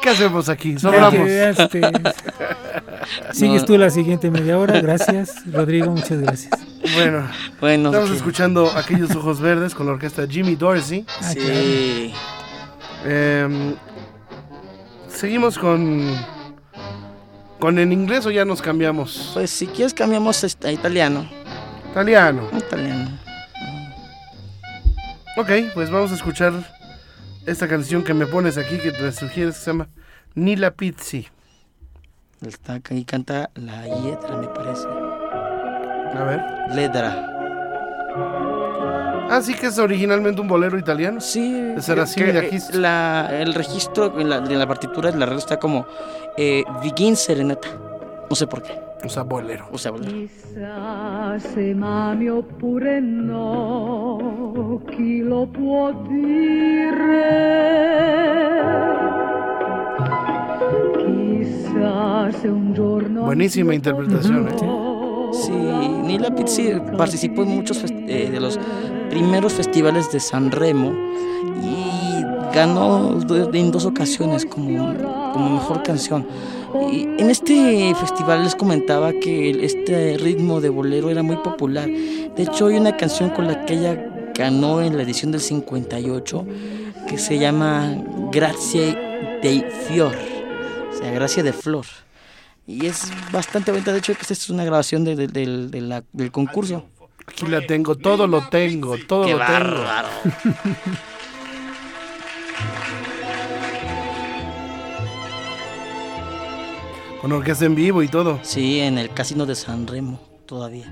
[0.01, 0.77] ¿Qué hacemos aquí?
[0.79, 1.29] Sobramos.
[3.33, 5.35] Sigues tú la siguiente media hora, gracias.
[5.51, 6.51] Rodrigo, muchas gracias.
[6.95, 7.27] Bueno,
[7.59, 11.05] Bueno, estamos escuchando Aquellos Ojos Verdes con la orquesta Jimmy Dorsey.
[11.21, 12.13] Ah, sí.
[13.05, 13.75] Em,
[15.07, 16.15] seguimos con.
[17.61, 19.29] ¿Con en inglés o ya nos cambiamos?
[19.35, 21.29] Pues si quieres cambiamos este, a italiano.
[21.91, 22.49] Italiano.
[22.57, 23.19] Italiano.
[25.37, 26.53] Ok, pues vamos a escuchar
[27.45, 29.89] esta canción que me pones aquí, que te sugieres, que se llama
[30.33, 31.27] Nila Pizzi.
[32.43, 34.87] Está, ahí canta la Hiedra, me parece.
[34.87, 36.41] A ver.
[36.73, 38.50] Ledra.
[39.31, 41.21] Ah, sí que es originalmente un bolero italiano.
[41.21, 41.53] Sí.
[41.53, 45.25] De Serafini que, de eh, la, el registro en la, de la partitura de la
[45.25, 45.85] red está como
[46.35, 47.69] eh, Begin Serenata.
[48.29, 48.77] No sé por qué.
[49.05, 49.69] O sea, bolero.
[49.71, 50.27] O sea, bolero.
[51.39, 57.31] Se mami oppure no, chi lo può dire?
[60.97, 64.90] Chissà se un giorno Buenísima interpretación, ¿eh?
[65.31, 68.59] Sí, Nila Pizzi participó en muchos eh, de los
[69.09, 70.93] primeros festivales de San Remo
[71.63, 73.17] y ganó
[73.53, 74.93] en dos ocasiones como,
[75.33, 76.27] como mejor canción.
[76.91, 81.87] Y en este festival les comentaba que este ritmo de bolero era muy popular.
[81.87, 86.45] De hecho, hay una canción con la que ella ganó en la edición del 58
[87.07, 87.97] que se llama
[88.31, 88.95] Grazie
[89.41, 91.85] dei Fior, o sea, Gracia de Flor.
[92.71, 95.81] Y es bastante bonita, de hecho, que esta es una grabación de- de- del- de
[95.81, 96.85] la- del concurso.
[97.27, 99.51] Aquí la tengo, todo lo tengo, todo ¡Qué lo tengo.
[99.51, 100.07] bárbaro!
[107.21, 108.39] Con orquesta en vivo y todo.
[108.41, 110.85] Sí, en el casino de San Remo, todavía.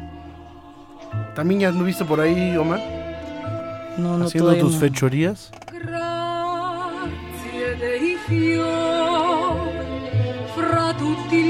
[1.35, 2.79] ¿También ya has visto por ahí, Omar?
[3.97, 4.79] No, no, Haciendo tus no.
[4.79, 5.51] fechorías.
[5.71, 5.99] Grazie
[7.79, 9.71] dei fiori,
[10.55, 11.48] fra tutti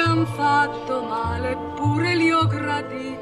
[0.00, 3.16] han fatto male eppure li ho graditi.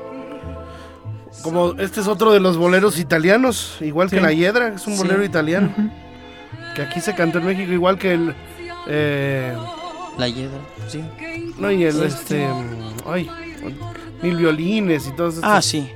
[1.42, 4.20] Como este es otro de los boleros italianos, igual que.
[4.20, 4.98] La Hiedra, es un Sí.
[5.02, 5.72] bolero italiano.
[6.74, 8.34] Que aquí se cantó en México, igual que el.
[8.88, 9.54] eh,
[10.16, 10.58] La Hiedra,
[10.88, 11.04] sí.
[11.58, 12.04] no, y el Sí.
[12.06, 12.48] este.
[13.06, 13.30] Ay,
[14.22, 15.48] mil violines y todos estos.
[15.50, 15.90] Ah, sí.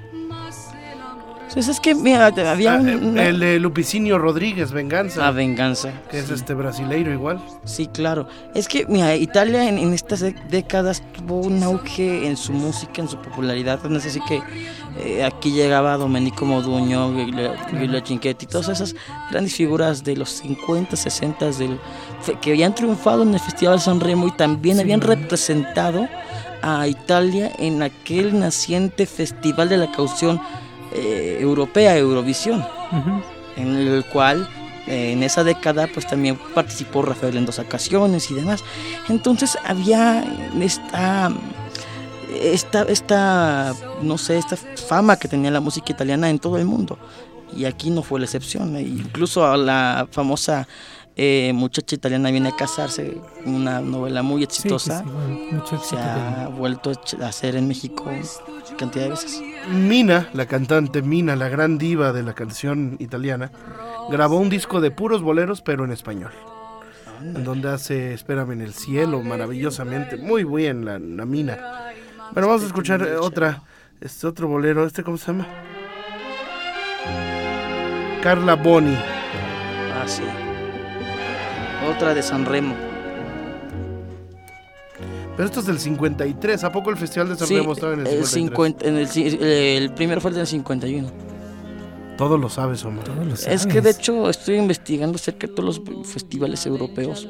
[1.55, 5.26] Pues es que, mira, había Ah, un- eh, una- el de Lupicinio Rodríguez, Venganza.
[5.26, 5.92] Ah, venganza.
[6.11, 7.42] que es este brasileiro igual.
[7.64, 8.26] Sí, claro.
[8.55, 13.03] Es que, mira, Italia en, en estas dé- décadas tuvo un auge en su música,
[13.03, 13.78] en su popularidad.
[13.80, 14.42] Tan Es así que
[14.98, 18.94] eh, aquí llegaba Domenico Giulio Giulio Cinquetti, todas esas
[19.30, 21.78] grandes figuras de los 50, 60 del,
[22.40, 26.09] que habían triunfado en el Festival San Remo y también habían representado
[26.62, 30.40] a Italia en aquel naciente Festival de la Caución
[30.95, 32.64] eh, Europea, Eurovisión
[33.57, 34.49] en el cual
[34.86, 38.64] eh, en esa década pues también participó Rafael en dos ocasiones y demás.
[39.09, 40.24] Entonces había
[40.61, 41.32] esta,
[42.30, 46.99] esta, esta, no sé, esta fama que tenía la música italiana en todo el mundo.
[47.55, 48.76] Y aquí no fue la excepción.
[48.76, 50.66] e Incluso a la famosa
[51.16, 55.00] eh, muchacha italiana viene a casarse, una novela muy Sí, que exitosa.
[55.00, 58.10] sí, bueno, mucho se ha vuelto a hacer en México
[58.78, 59.42] cantidad de veces.
[59.70, 63.50] Mina, la cantante Mina, la gran diva de la canción italiana,
[64.10, 66.32] grabó un disco de puros boleros, pero en español.
[67.20, 70.16] En donde hace Espérame en el cielo, maravillosamente.
[70.16, 71.56] Muy bien la, la Mina.
[72.32, 73.62] Bueno, vamos a escuchar eh, otra,
[74.00, 74.84] este otro bolero.
[74.86, 75.46] ¿Este cómo se llama?
[78.22, 78.96] Carla Boni.
[78.96, 80.22] Ah, sí.
[81.88, 82.74] Otra de San Remo.
[85.36, 86.64] Pero esto es del 53.
[86.64, 88.30] ¿A poco el Festival de San Sí, Remo estaba en el el 53?
[88.30, 89.42] 50 en el,
[89.82, 91.31] el primero fue el del 51.
[92.22, 93.08] Todo lo sabes, Omar.
[93.08, 97.26] Lo Es que de hecho estoy investigando acerca de todos los festivales europeos.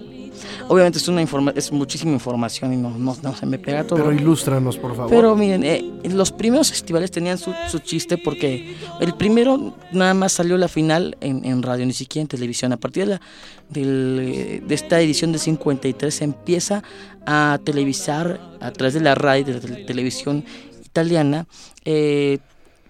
[0.68, 3.98] Obviamente es una informa es muchísima información y no, no, no se me pega todo.
[3.98, 5.10] Pero ilústranos, por favor.
[5.10, 10.32] Pero miren, eh, los primeros festivales tenían su, su chiste porque el primero nada más
[10.32, 12.72] salió la final en, en radio, ni siquiera en televisión.
[12.72, 13.20] A partir de, la-
[13.68, 16.82] del, eh, de esta edición de 53 se empieza
[17.26, 20.44] a televisar a través de la radio y de la televisión
[20.84, 21.46] italiana,
[21.84, 22.38] eh,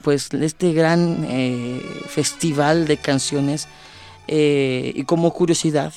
[0.02, 3.68] pues este gran eh, festival de canciones.
[4.28, 5.92] eh, y como curiosidad,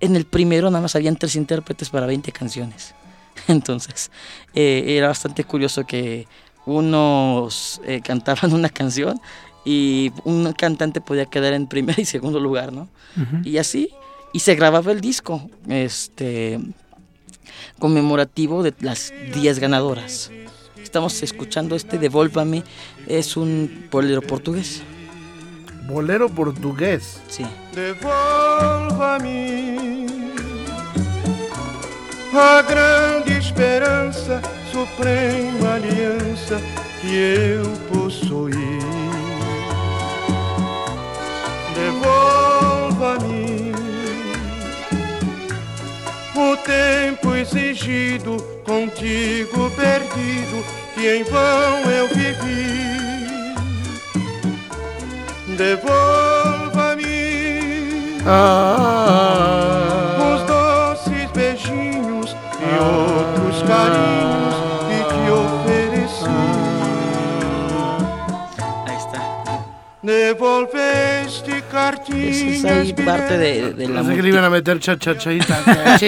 [0.00, 2.94] en el primero nada más habían tres intérpretes para 20 canciones.
[3.48, 4.10] Entonces,
[4.54, 6.26] eh, era bastante curioso que
[6.66, 9.20] unos cantaban una canción
[9.64, 12.88] y un cantante podía quedar en primer y segundo lugar, ¿no?
[13.44, 13.90] Y así,
[14.32, 16.58] y se grababa el disco, este,
[17.78, 20.30] conmemorativo de las 10 ganadoras.
[20.84, 22.62] Estamos escuchando este Devolvame,
[23.08, 24.82] es un bolero portugués.
[25.88, 27.20] Bolero portugués.
[27.26, 27.44] Sí.
[27.74, 29.26] Devolva-me
[32.32, 36.60] a grande esperança, suprema aliança
[37.00, 38.78] que eu possuí.
[41.74, 42.43] Devolva-me
[46.64, 52.84] tempo exigido, contigo perdido, que em vão eu vivi.
[55.56, 57.04] Devolva-me
[58.26, 64.56] Ah, os doces beijinhos e outros carinhos
[64.88, 66.40] que te ofereci.
[68.86, 69.20] Ahí está.
[70.02, 71.13] Devolveste
[71.74, 75.62] Esa es parte de, de la no sé que le iban a meter chachachaita.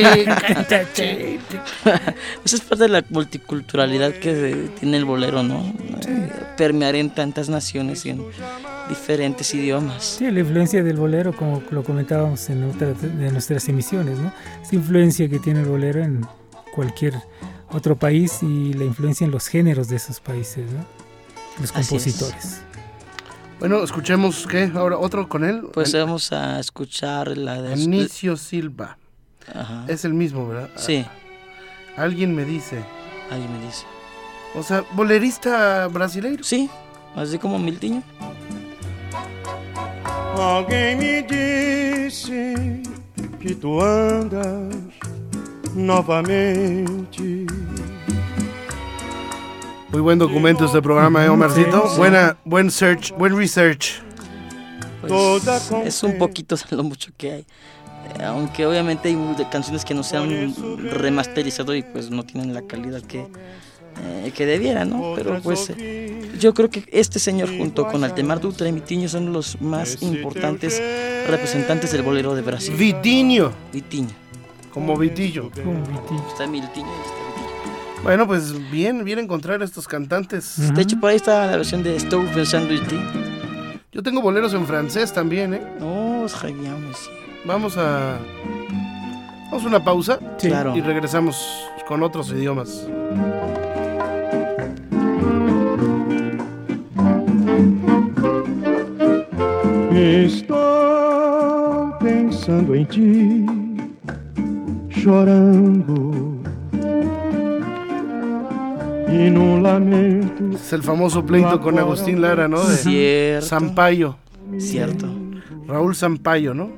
[2.45, 5.73] Esa es parte de la multiculturalidad que tiene el bolero, ¿no?
[6.07, 8.25] Eh, Permear en tantas naciones y en
[8.89, 10.17] diferentes idiomas.
[10.19, 14.33] Sí, la influencia del bolero, como lo comentábamos en otra de nuestras emisiones, ¿no?
[14.63, 16.27] Esta influencia que tiene el bolero en
[16.75, 17.15] cualquier
[17.71, 20.87] otro país y la influencia en los géneros de esos países, ¿no?
[21.61, 22.03] Los Así es.
[22.05, 22.61] compositores.
[23.59, 24.71] Bueno, escuchemos, ¿qué?
[24.75, 25.63] Ahora otro con él.
[25.73, 27.73] Pues vamos a escuchar la de...
[27.73, 28.99] Anicio Silva.
[29.55, 29.85] Ajá.
[29.89, 30.71] Es el mismo, ¿verdad?
[30.77, 31.05] Sí,
[31.97, 32.85] Alguien me dice.
[33.31, 33.85] ahí me dice.
[34.55, 36.45] O sea, bolerista brasileiro.
[36.45, 36.69] Sí,
[37.15, 38.03] así como Miltiño.
[40.39, 42.83] Alguém me disse
[43.41, 44.75] que tu andas
[45.75, 47.47] novamente.
[49.97, 51.85] Muy buen documento este programa, ¿eh, Omarcito?
[51.85, 51.97] Sí, sí.
[51.97, 54.03] Buena, buen search, buen research.
[55.01, 55.43] Pues,
[55.87, 57.41] es un poquito lo mucho que hay.
[57.41, 59.17] Eh, Aunque obviamente hay
[59.51, 60.55] canciones que no se han
[60.91, 63.27] remasterizado y pues no tienen la calidad que,
[64.03, 65.15] eh, que debieran, ¿no?
[65.17, 69.33] Pero pues eh, yo creo que este señor junto con Altemar Dutra y Mitiño son
[69.33, 70.79] los más importantes
[71.27, 72.75] representantes del bolero de Brasil.
[72.77, 74.11] Vitinho, Mitiño.
[74.75, 75.51] como Vitillo.
[75.53, 76.29] Como Vitillo.
[76.29, 77.26] Está Miltiño y está.
[78.07, 80.61] Bueno, pues bien, bien encontrar a estos cantantes.
[80.61, 80.75] Ujú.
[80.75, 82.97] De hecho, por ahí está la versión de Estoy pensando en ti.
[83.91, 85.63] Yo tengo boleros en francés también, ¿eh?
[85.81, 87.11] No, es genial, sí.
[87.45, 88.17] Vamos a...
[89.51, 90.47] Vamos a una pausa Sí.
[90.47, 90.77] Claro.
[90.77, 92.87] y regresamos con otros idiomas.
[100.27, 103.47] Estou pensando em ti,
[104.91, 106.36] chorando.
[109.09, 112.63] E num lamento Es el famoso pleito con Agustín Lara, ¿no?
[112.65, 113.47] De Cierto.
[113.47, 114.17] Sampaio.
[114.59, 115.07] Cierto.
[115.67, 116.71] Raúl Sampaio, ¿no?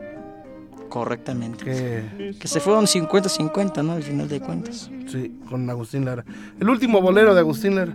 [0.88, 1.64] Correctamente.
[1.64, 3.92] Que, Que se fueron 50-50, ¿no?
[3.92, 4.90] Al final de cuentas.
[5.06, 6.24] sí, con Agustín Lara.
[6.60, 7.94] El último bolero de Agustín Lara.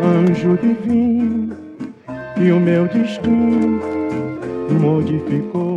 [0.00, 1.56] anjo divino,
[2.36, 3.80] que o meu destino
[4.70, 5.67] modificou.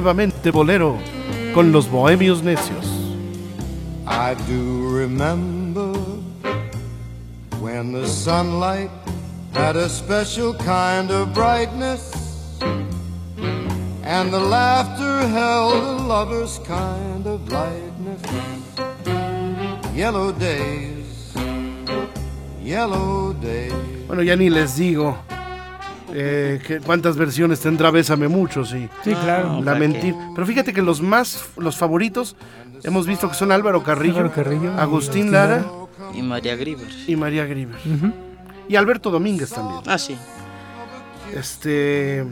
[0.00, 0.96] Nuevamente bolero
[1.52, 2.86] con los bohemios necios.
[4.06, 5.92] I do remember
[7.60, 8.88] when the sunlight
[9.52, 12.14] had a special kind of brightness,
[14.02, 18.22] and the laughter held a lover's kind of lightness.
[19.94, 21.34] Yellow days,
[22.64, 23.74] yellow days.
[24.06, 25.14] Bueno, ya ni les digo
[26.12, 28.88] eh, que cuántas versiones tendrá Bésame Mucho, sí.
[29.04, 29.60] Sí, claro.
[29.62, 30.14] La mentir.
[30.34, 32.36] Pero fíjate que los más, los favoritos,
[32.82, 35.64] hemos visto que son Álvaro Carrillo, Álvaro Carrillo Agustín Agustín Lara.
[36.14, 36.88] Y María Grieber.
[37.06, 37.76] y María Grieber.
[37.76, 38.12] Ujú.
[38.68, 39.80] Y Alberto Domínguez también.
[39.86, 40.16] Ah, sí.
[41.34, 42.26] Este,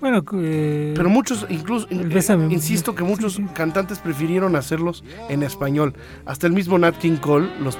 [0.00, 5.94] Bueno, eh, pero muchos, incluso, eh, Bésame- insisto que muchos cantantes prefirieron hacerlos en español.
[6.24, 7.76] Hasta el mismo Nat King Cole los,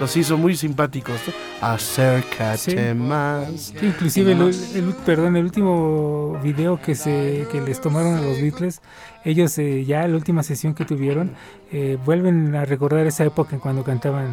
[0.00, 1.16] los hizo muy simpáticos.
[1.26, 1.68] ¿no?
[1.68, 2.56] Acércate
[2.92, 2.94] Sí.
[2.98, 3.74] más.
[3.82, 8.80] Inclusive el, el- perdón, el último video que se que les tomaron a los Beatles,
[9.24, 11.32] ellos eh, ya la última sesión que tuvieron
[11.70, 14.28] eh, vuelven a recordar esa época en cuando cantaban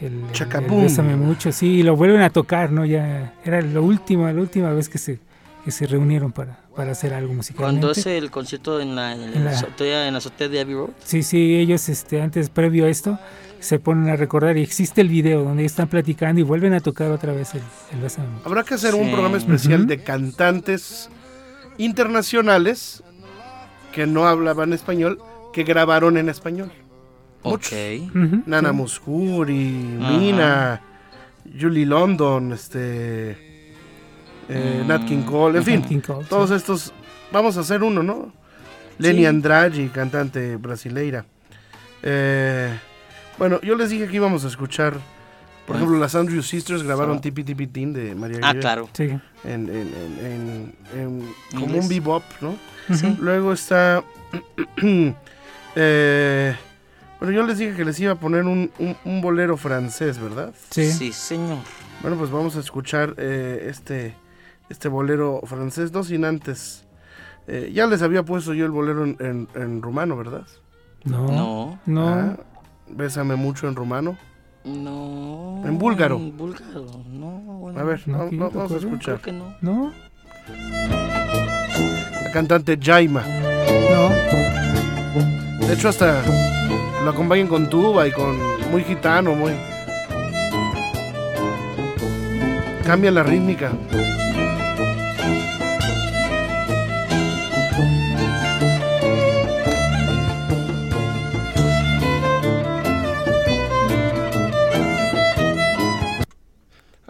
[0.00, 2.86] el, el Bésame mucho, sí, y lo vuelven a tocar, ¿no?
[2.86, 5.18] Ya era la última, la última vez que se
[5.64, 7.80] que se reunieron para, para hacer algo musicalmente.
[7.80, 10.74] Cuando es el concierto en la, en En la azotea, en la azotea de Abbey
[10.74, 10.90] Road.
[11.04, 13.18] Sí, sí, ellos este, antes, previo a esto,
[13.58, 16.80] se ponen a recordar y existe el video donde ellos están platicando y vuelven a
[16.80, 18.28] tocar otra vez el, el Bésame.
[18.44, 21.10] Habrá que hacer un programa especial de cantantes
[21.76, 23.02] internacionales
[23.92, 25.20] que no hablaban español,
[25.52, 26.72] que grabaron en español.
[27.42, 27.72] Muchos.
[28.46, 28.74] Nana sí.
[28.74, 29.54] Muscuri.
[29.54, 30.82] Mina,
[31.58, 33.49] Julie London, este,
[34.50, 34.88] eh, Mm.
[34.88, 36.56] Nat King Cole, en fin, Nat King Cole, todos sí.
[36.56, 36.92] estos.
[37.32, 38.32] Vamos a hacer uno, ¿no?
[38.98, 39.26] Lenny Sí.
[39.26, 41.24] Andrade, cantante brasileira.
[42.02, 42.70] Eh,
[43.38, 44.94] bueno, yo les dije que íbamos a escuchar,
[45.66, 45.78] por Ah.
[45.78, 47.20] ejemplo, las Andrew Sisters grabaron Ah.
[47.20, 48.88] Tipi Tipi Tin de María Ah, claro.
[48.92, 49.04] Sí.
[49.04, 52.56] en, en- en- en- en- como un bebop, ¿no?
[52.88, 53.16] Ujú.
[53.20, 54.02] Luego está.
[55.76, 56.56] eh,
[57.18, 60.52] bueno, yo les dije que les iba a poner un, un- un bolero francés, ¿verdad?
[60.70, 60.90] Sí.
[60.90, 61.58] Sí, señor.
[62.02, 64.14] Bueno, pues vamos a escuchar eh, este,
[64.70, 66.86] este bolero francés, no sin antes.
[67.46, 70.46] eh, ya les había puesto yo el bolero en, en- en rumano, ¿verdad?
[71.04, 71.26] No.
[71.26, 71.78] No.
[71.86, 72.08] No.
[72.08, 72.36] Ah,
[72.88, 74.16] Bésame mucho en rumano.
[74.64, 75.62] No.
[75.64, 76.16] En búlgaro.
[76.16, 76.86] En búlgaro.
[77.08, 77.80] No, bueno.
[77.80, 79.20] A ver, No, yo va- vamos a escuchar.
[79.20, 79.54] Creo que no.
[79.62, 79.92] No.
[82.24, 83.22] La cantante Jaima.
[83.22, 84.08] No.
[85.66, 86.22] De hecho, hasta
[87.04, 88.36] lo acompañan con tuba y con
[88.70, 89.52] muy gitano, muy.
[92.84, 93.70] Cambia la rítmica.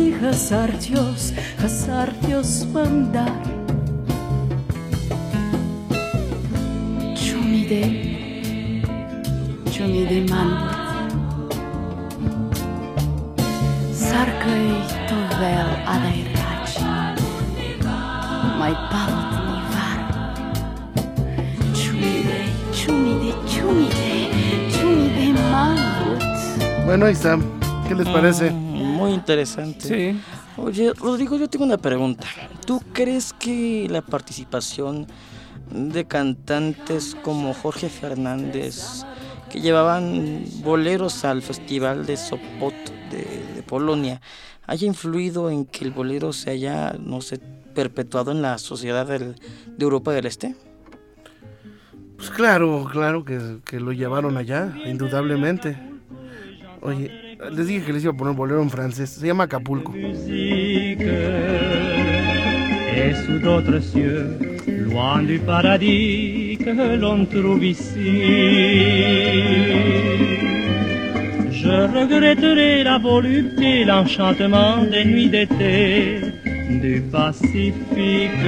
[0.00, 3.30] muđiti hasartios, hasartios vam dar
[7.16, 7.82] Ciumide,
[9.72, 11.52] ciumide mamut
[13.94, 14.68] Sarkaj
[15.08, 16.84] to vel adaj rači
[18.58, 20.00] Maj pavodni var
[21.74, 24.08] Ciumide, ciumide, ciumide,
[24.72, 26.22] ciumide mamut
[26.86, 27.38] Bueno, ahí está.
[27.88, 28.69] ¿Qué les parece?
[29.10, 29.86] Muy interesante.
[30.14, 30.20] Sí.
[30.56, 32.26] Oye, Rodrigo, yo tengo una pregunta.
[32.66, 35.06] ¿Tú crees que la participación
[35.72, 39.04] de cantantes como Jorge Fernández
[39.50, 42.74] que llevaban boleros al festival de Sopot
[43.10, 43.24] de,
[43.56, 44.20] de Polonia
[44.66, 47.38] haya influido en que el bolero se haya, no sé,
[47.74, 50.54] perpetuado en la sociedad del- de Europa del Este?
[52.16, 55.78] Pues claro, claro que, que lo llevaron allá, indudablemente.
[56.82, 59.10] Oye, les dije que les iba a poner bolero en francés.
[59.10, 59.92] Se llama Acapulco.
[64.90, 68.12] loin du paradis que l'on trouve ici.
[71.52, 76.20] Je regretterai la volupté, l'enchantement des nuits d'été
[76.82, 78.46] du Pacifique,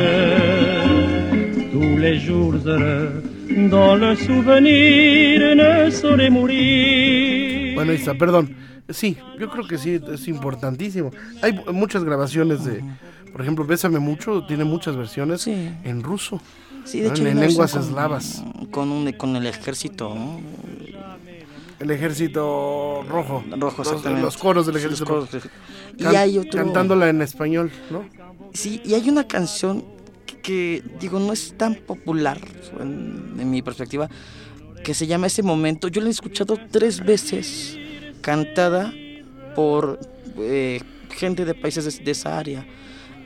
[1.72, 3.22] tous les jours heureux
[3.70, 7.74] dont le souvenir ne saurait mourir.
[7.74, 8.48] Bueno, está, perdón.
[8.92, 11.10] Sí, yo creo que sí, es importantísimo.
[11.42, 12.82] Hay muchas grabaciones de,
[13.32, 16.40] por ejemplo, Bésame Mucho, tiene muchas versiones en ruso.
[16.84, 17.14] Sí, de ¿no?
[17.14, 18.42] hecho, en lenguas con- eslavas.
[18.70, 20.40] Con, un, con el ejército, ¿no?
[21.78, 23.42] El ejército rojo.
[23.50, 24.22] Rojo, Los- exactamente.
[24.22, 25.48] Los, coros del Sí, los ejército coros rojo.
[25.98, 28.04] Y hay otro- Cantándola en español, ¿no?
[28.52, 29.84] Sí, y hay una canción
[30.26, 32.40] que, que, digo, no es tan popular
[32.80, 34.08] en, en mi perspectiva,
[34.84, 35.88] que se llama Ese Momento.
[35.88, 37.78] Yo la he escuchado tres veces
[38.22, 38.94] cantada
[39.54, 40.00] por
[40.38, 42.66] eh, gente de países de, de esa área.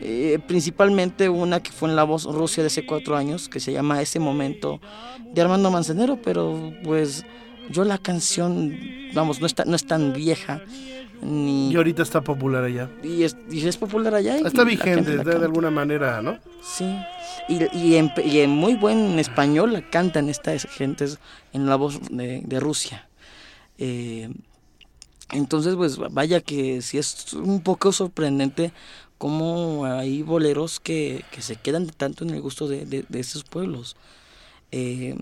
[0.01, 3.73] Eh, principalmente una que fue en la voz Rusia de hace cuatro años, que se
[3.73, 4.81] llama Ese Momento,
[5.33, 7.25] de Armando Manzanero, pero pues
[7.71, 8.79] yo la canción,
[9.15, 10.61] vamos, no, está, no es tan vieja.
[11.23, 12.91] Ni, Y ahorita está popular allá.
[13.03, 14.39] y es, y es popular allá.
[14.39, 16.39] y Está vigente gente de, alguna manera, ¿no?
[16.63, 16.95] Sí,
[17.49, 21.19] y, y en, y en muy buen español la cantan estas gentes
[21.55, 23.09] en la voz de, de Rusia.
[23.79, 24.29] Eh,
[25.31, 28.73] entonces, pues vaya que sí es un poco sorprendente
[29.19, 33.45] cómo hay boleros que, que se quedan tanto en el gusto de, de, de esos
[33.45, 33.97] pueblos.
[34.73, 35.17] Eh,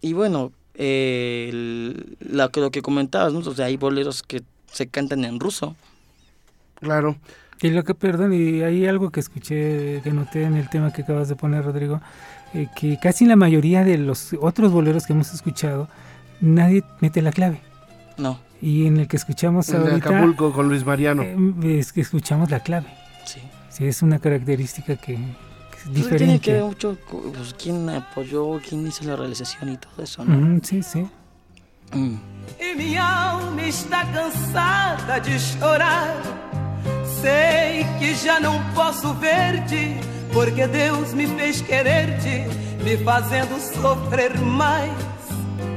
[0.00, 3.38] y bueno, eh, el- lo, que, lo que comentabas, ¿no?
[3.40, 5.74] O sea, hay boleros que se cantan en ruso.
[6.80, 7.16] Claro.
[7.62, 11.02] Y lo que, perdón, y hay algo que escuché, que noté en el tema que
[11.02, 12.00] acabas de poner, Rodrigo,
[12.52, 15.88] eh, que casi la mayoría de los otros boleros que hemos escuchado,
[16.40, 17.60] nadie mete la clave.
[18.18, 18.43] No.
[18.66, 21.22] Y en el que escuchamos El de ahorita, Acapulco con Luis Mariano.
[21.22, 22.86] eh, es que escuchamos la clave.
[23.26, 23.40] Sí.
[23.68, 25.20] Sí, es una característica que, que
[25.76, 26.52] es Pues tiene que diferente.
[26.54, 30.34] ver mucho pues, quién apoyó, quién hizo la realización y todo eso, ¿no?
[30.38, 31.06] Ujú, sí, sí.
[31.92, 32.16] Mm.
[32.58, 36.14] E minha alma está cansada de chorar.
[37.20, 39.96] Sei que já não posso ver-te,
[40.32, 42.46] porque Deus me fez querer-te,
[42.82, 44.92] me fazendo sofrer mais.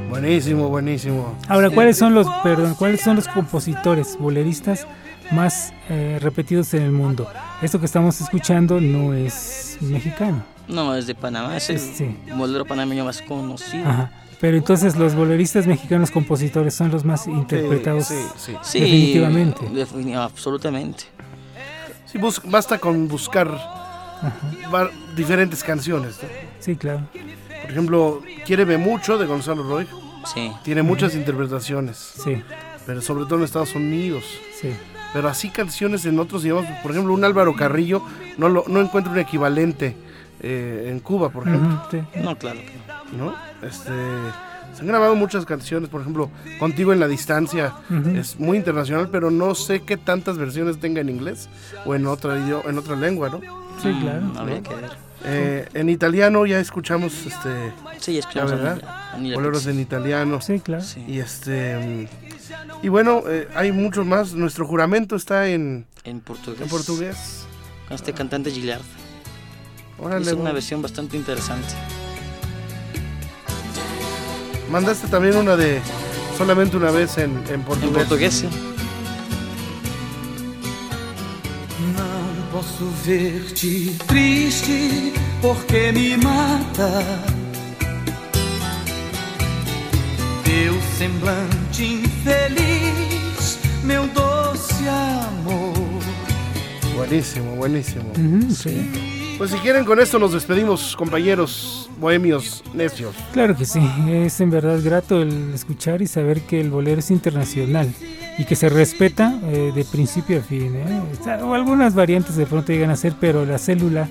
[0.10, 1.36] Buenísimo, buenísimo.
[1.47, 4.88] Ahora, ¿cuáles son los, perdón, cuáles son los compositores boleristas
[5.32, 7.28] más eh, repetidos en el mundo?
[7.62, 10.43] Esto que estamos escuchando no es mexicano.
[10.68, 12.16] No, es de Panamá, es el Sí.
[12.36, 13.88] bolero panameño más conocido.
[13.88, 14.12] Ajá.
[14.39, 18.55] Pero entonces los boleristas mexicanos compositores son los más interpretados sí, sí.
[18.62, 19.62] Sí, definitivamente.
[19.70, 21.05] defini- absolutamente.
[22.05, 23.49] Sí, basta con buscar
[25.16, 26.20] diferentes canciones.
[26.22, 26.30] ¿no?
[26.60, 27.01] Sí, claro.
[27.68, 29.86] Por ejemplo, Quiéreme mucho de Gonzalo Roy.
[30.34, 30.51] Sí.
[30.63, 31.97] Tiene muchas interpretaciones.
[31.97, 32.41] Sí.
[32.86, 34.24] Pero sobre todo en Estados Unidos.
[34.59, 34.70] Sí.
[35.11, 36.65] Pero así canciones en otros idiomas.
[36.82, 38.01] Por ejemplo, un Álvaro Carrillo
[38.38, 39.97] no, lo, no encuentra un equivalente
[40.39, 41.84] eh, en Cuba, por ejemplo.
[41.91, 41.99] Sí.
[42.22, 42.59] No, claro.
[43.18, 43.36] ¿no?
[43.61, 43.91] Este,
[44.74, 47.74] se han grabado muchas canciones, por ejemplo, Contigo en la Distancia
[48.15, 51.49] es muy internacional, pero no sé qué tantas versiones tenga en inglés
[51.86, 53.41] o en otra, en otra lengua, ¿no?
[53.82, 54.22] Sí, claro.
[54.22, 55.07] Mm, habría que ver.
[55.26, 58.82] Eh, en italiano ya escuchamos este Sí, ya, escuchamos a ¿verdad?
[59.34, 60.84] Boleros en italiano Sí, claro.
[60.84, 61.03] Sí.
[61.07, 62.07] y este
[62.84, 66.61] y bueno eh, hay muchos más nuestro juramento está en, En portugués.
[66.61, 67.45] en portugués
[67.88, 68.82] Con este cantante Gillard.
[69.99, 70.53] Órale, Hizo una bueno.
[70.53, 71.74] versión bastante interesante.
[74.70, 75.80] mandaste también una de
[76.38, 78.49] solamente una vez en, en portugués En portugués, sí.
[82.78, 87.03] Posso ver-te triste porque me mata.
[90.43, 95.73] Teu semblante infeliz, meu doce amor.
[96.95, 99.07] buenísimo buenísimo Ujú, sí.
[99.38, 103.79] Pues si quieren con esto nos despedimos compañeros bohemios necios Claro que sí,
[104.09, 107.93] es en verdad grato el escuchar y saber que el bolero es internacional
[108.38, 110.75] y que se respeta eh, de principio a fin.
[110.75, 111.41] ¿eh?
[111.41, 114.07] O algunas variantes de pronto llegan a ser, pero la célula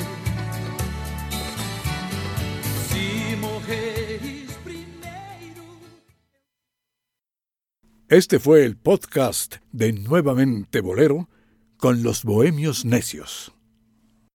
[2.89, 5.65] Se morreres primeiro.
[8.09, 11.29] Este fue el podcast de Nuevamente Bolero
[11.77, 13.58] con los Bohemios Necios.